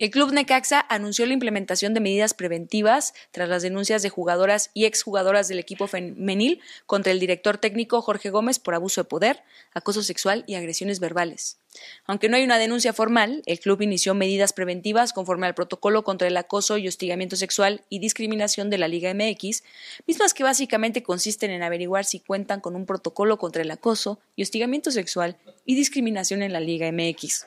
El 0.03 0.11
club 0.11 0.33
Necaxa 0.33 0.85
anunció 0.89 1.27
la 1.27 1.33
implementación 1.33 1.95
de 1.95 2.01
medidas 2.01 2.35
preventivas 2.35 3.15
tras 3.31 3.49
las 3.49 3.63
denuncias 3.63 4.03
de 4.03 4.09
jugadoras 4.09 4.73
y 4.75 4.87
exjugadoras 4.87 5.47
del 5.47 5.61
equipo 5.61 5.87
femenil 5.87 6.61
contra 6.87 7.13
el 7.13 7.21
director 7.21 7.57
técnico 7.59 8.03
Jorge 8.03 8.31
Gómez 8.31 8.59
por 8.59 8.75
abuso 8.75 9.03
de 9.03 9.09
poder, 9.09 9.45
acoso 9.75 10.03
sexual 10.03 10.43
y 10.49 10.57
agresiones 10.57 10.99
verbales. 10.99 11.59
Aunque 12.05 12.29
no 12.29 12.37
hay 12.37 12.43
una 12.43 12.59
denuncia 12.59 12.93
formal, 12.93 13.45
el 13.47 13.61
club 13.61 13.81
inició 13.81 14.13
medidas 14.13 14.53
preventivas 14.53 15.13
conforme 15.13 15.47
al 15.47 15.55
protocolo 15.55 16.03
contra 16.03 16.27
el 16.27 16.37
acoso 16.37 16.79
y 16.79 16.89
hostigamiento 16.89 17.37
sexual 17.37 17.85
y 17.89 18.01
discriminación 18.01 18.71
de 18.71 18.79
la 18.79 18.89
Liga 18.89 19.15
MX, 19.15 19.63
mismas 20.09 20.35
que 20.35 20.43
básicamente 20.43 21.05
consisten 21.05 21.53
en 21.53 21.63
averiguar 21.63 22.07
si 22.07 22.19
cuentan 22.19 22.61
con 22.61 22.75
un 22.75 22.87
protocolo 22.87 23.39
contra 23.39 23.63
el 23.63 23.71
acoso 23.71 24.19
y 24.35 24.43
hostigamiento 24.43 24.91
sexual 24.91 25.37
y 25.65 25.77
discriminación 25.77 26.43
en 26.43 26.53
la 26.53 26.59
Liga 26.59 26.91
MX. 26.91 27.47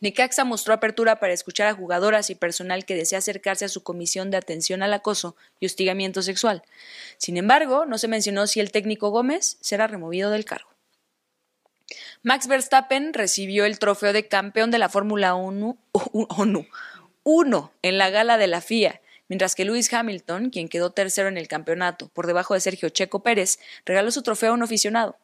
Necaxa 0.00 0.44
mostró 0.44 0.74
apertura 0.74 1.20
para 1.20 1.32
escuchar 1.32 1.66
a 1.66 1.74
jugadoras 1.74 2.30
y 2.30 2.34
personal 2.34 2.84
que 2.84 2.94
desea 2.94 3.18
acercarse 3.18 3.64
a 3.64 3.68
su 3.68 3.82
comisión 3.82 4.30
de 4.30 4.36
atención 4.36 4.82
al 4.82 4.94
acoso 4.94 5.36
y 5.60 5.66
hostigamiento 5.66 6.22
sexual. 6.22 6.62
Sin 7.18 7.36
embargo, 7.36 7.84
no 7.84 7.98
se 7.98 8.08
mencionó 8.08 8.46
si 8.46 8.60
el 8.60 8.72
técnico 8.72 9.10
Gómez 9.10 9.58
será 9.60 9.86
removido 9.86 10.30
del 10.30 10.44
cargo. 10.44 10.70
Max 12.22 12.46
Verstappen 12.46 13.14
recibió 13.14 13.64
el 13.64 13.78
trofeo 13.78 14.12
de 14.12 14.28
campeón 14.28 14.70
de 14.70 14.78
la 14.78 14.88
Fórmula 14.88 15.34
1, 15.34 15.78
1 17.22 17.72
en 17.82 17.98
la 17.98 18.10
gala 18.10 18.38
de 18.38 18.46
la 18.46 18.60
FIA, 18.60 19.00
mientras 19.28 19.54
que 19.54 19.64
Lewis 19.64 19.92
Hamilton, 19.92 20.50
quien 20.50 20.68
quedó 20.68 20.90
tercero 20.90 21.28
en 21.28 21.38
el 21.38 21.48
campeonato 21.48 22.08
por 22.08 22.26
debajo 22.26 22.54
de 22.54 22.60
Sergio 22.60 22.88
Checo 22.88 23.22
Pérez, 23.22 23.58
regaló 23.84 24.10
su 24.10 24.22
trofeo 24.22 24.50
a 24.50 24.54
un 24.54 24.62
aficionado. 24.62 25.16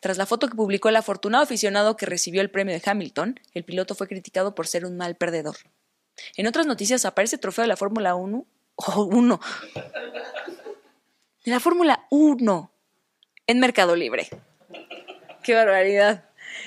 Tras 0.00 0.16
la 0.16 0.26
foto 0.26 0.48
que 0.48 0.54
publicó 0.54 0.88
el 0.88 0.96
afortunado 0.96 1.44
aficionado 1.44 1.96
que 1.96 2.06
recibió 2.06 2.40
el 2.40 2.50
premio 2.50 2.74
de 2.74 2.82
Hamilton, 2.84 3.40
el 3.54 3.64
piloto 3.64 3.94
fue 3.94 4.08
criticado 4.08 4.54
por 4.54 4.66
ser 4.66 4.84
un 4.84 4.96
mal 4.96 5.16
perdedor. 5.16 5.56
En 6.36 6.46
otras 6.46 6.66
noticias 6.66 7.04
aparece 7.04 7.36
el 7.36 7.40
trofeo 7.40 7.62
de 7.62 7.68
la 7.68 7.76
Fórmula 7.76 8.14
1. 8.14 8.46
Oh, 8.76 9.02
1. 9.04 9.40
De 11.44 11.50
la 11.50 11.60
Fórmula 11.60 12.06
1 12.10 12.70
en 13.46 13.60
Mercado 13.60 13.96
Libre. 13.96 14.28
Qué 15.42 15.54
barbaridad. 15.54 16.24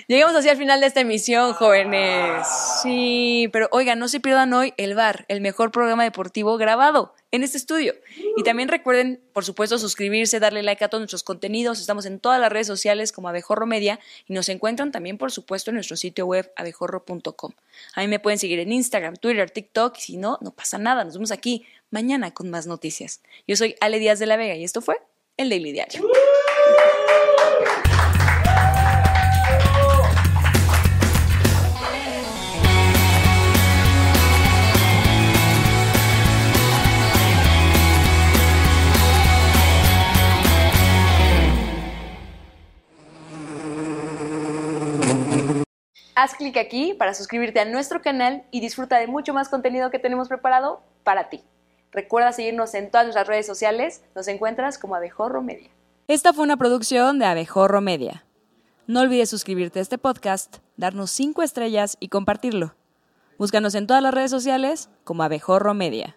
Llegamos 0.08 0.36
así 0.36 0.50
al 0.50 0.58
final 0.58 0.80
de 0.80 0.88
esta 0.88 1.02
emisión, 1.02 1.54
jóvenes. 1.54 2.48
Sí, 2.82 3.50
pero 3.52 3.68
oigan, 3.72 4.00
no 4.00 4.08
se 4.08 4.20
pierdan 4.20 4.54
hoy 4.54 4.74
el 4.78 4.96
bar, 4.96 5.26
el 5.28 5.42
mejor 5.42 5.72
programa 5.72 6.04
deportivo 6.04 6.58
grabado 6.58 7.14
en 7.34 7.44
este 7.44 7.58
estudio. 7.58 7.96
Y 8.38 8.44
también 8.44 8.70
recuerden, 8.70 9.20
por 9.34 9.44
supuesto, 9.44 9.80
suscribirse, 9.80 10.40
darle 10.40 10.62
like 10.62 10.86
a 10.86 10.88
todos 10.88 11.02
nuestros 11.02 11.24
contenidos. 11.24 11.82
Estamos 11.82 12.06
en 12.06 12.20
todas 12.20 12.40
las 12.40 12.52
redes 12.52 12.68
sociales 12.68 13.12
como 13.12 13.28
Abejorro 13.28 13.66
Media 13.66 14.00
y 14.28 14.34
nos 14.34 14.50
encuentran 14.50 14.92
también, 14.92 15.18
por 15.18 15.32
supuesto, 15.32 15.72
en 15.72 15.76
nuestro 15.76 15.98
sitio 15.98 16.28
web 16.28 16.54
abejorro.com. 16.56 17.52
A 17.96 18.02
mí 18.02 18.08
me 18.08 18.20
pueden 18.20 18.38
seguir 18.38 18.60
en 18.60 18.72
Instagram, 18.72 19.16
Twitter, 19.16 19.50
TikTok 19.50 19.98
y 19.98 20.02
si 20.02 20.18
no, 20.18 20.38
no 20.42 20.52
pasa 20.52 20.78
nada. 20.78 21.04
Nos 21.04 21.16
vemos 21.16 21.32
aquí 21.32 21.66
mañana 21.90 22.32
con 22.36 22.52
más 22.52 22.68
noticias. 22.68 23.22
Yo 23.48 23.56
soy 23.56 23.76
Ale 23.82 23.98
Díaz 23.98 24.20
de 24.20 24.28
la 24.28 24.38
Vega 24.38 24.56
y 24.56 24.64
esto 24.64 24.82
fue 24.82 24.98
el 25.36 25.50
Daily 25.50 25.72
Diario. 25.72 26.08
Haz 46.16 46.36
clic 46.36 46.58
aquí 46.58 46.94
para 46.94 47.16
suscribirte 47.16 47.60
a 47.60 47.66
nuestro 47.66 48.04
canal 48.04 48.44
y 48.52 48.60
disfruta 48.60 49.00
de 49.00 49.08
mucho 49.08 49.34
más 49.34 49.50
contenido 49.50 49.90
que 49.90 49.98
tenemos 49.98 50.28
preparado 50.28 50.84
para 51.04 51.30
ti. 51.30 51.42
Recuerda 51.92 52.32
seguirnos 52.32 52.76
en 52.76 52.92
todas 52.92 53.08
nuestras 53.08 53.28
redes 53.28 53.48
sociales, 53.48 54.04
nos 54.14 54.28
encuentras 54.28 54.78
como 54.78 54.96
Abejorro 54.96 55.42
Media. 55.42 55.72
Esta 56.08 56.32
fue 56.32 56.44
una 56.44 56.58
producción 56.58 57.18
de 57.18 57.26
Abejorro 57.26 57.82
Media. 57.82 58.26
No 58.86 59.02
olvides 59.02 59.30
suscribirte 59.30 59.80
a 59.80 59.82
este 59.82 59.98
podcast, 59.98 60.58
darnos 60.78 61.10
5 61.10 61.42
estrellas 61.42 61.98
y 62.00 62.10
compartirlo. 62.10 62.76
Búscanos 63.40 63.74
en 63.74 63.88
todas 63.88 64.04
las 64.04 64.14
redes 64.14 64.30
sociales 64.30 64.90
como 65.04 65.24
Abejorro 65.24 65.74
Media. 65.74 66.16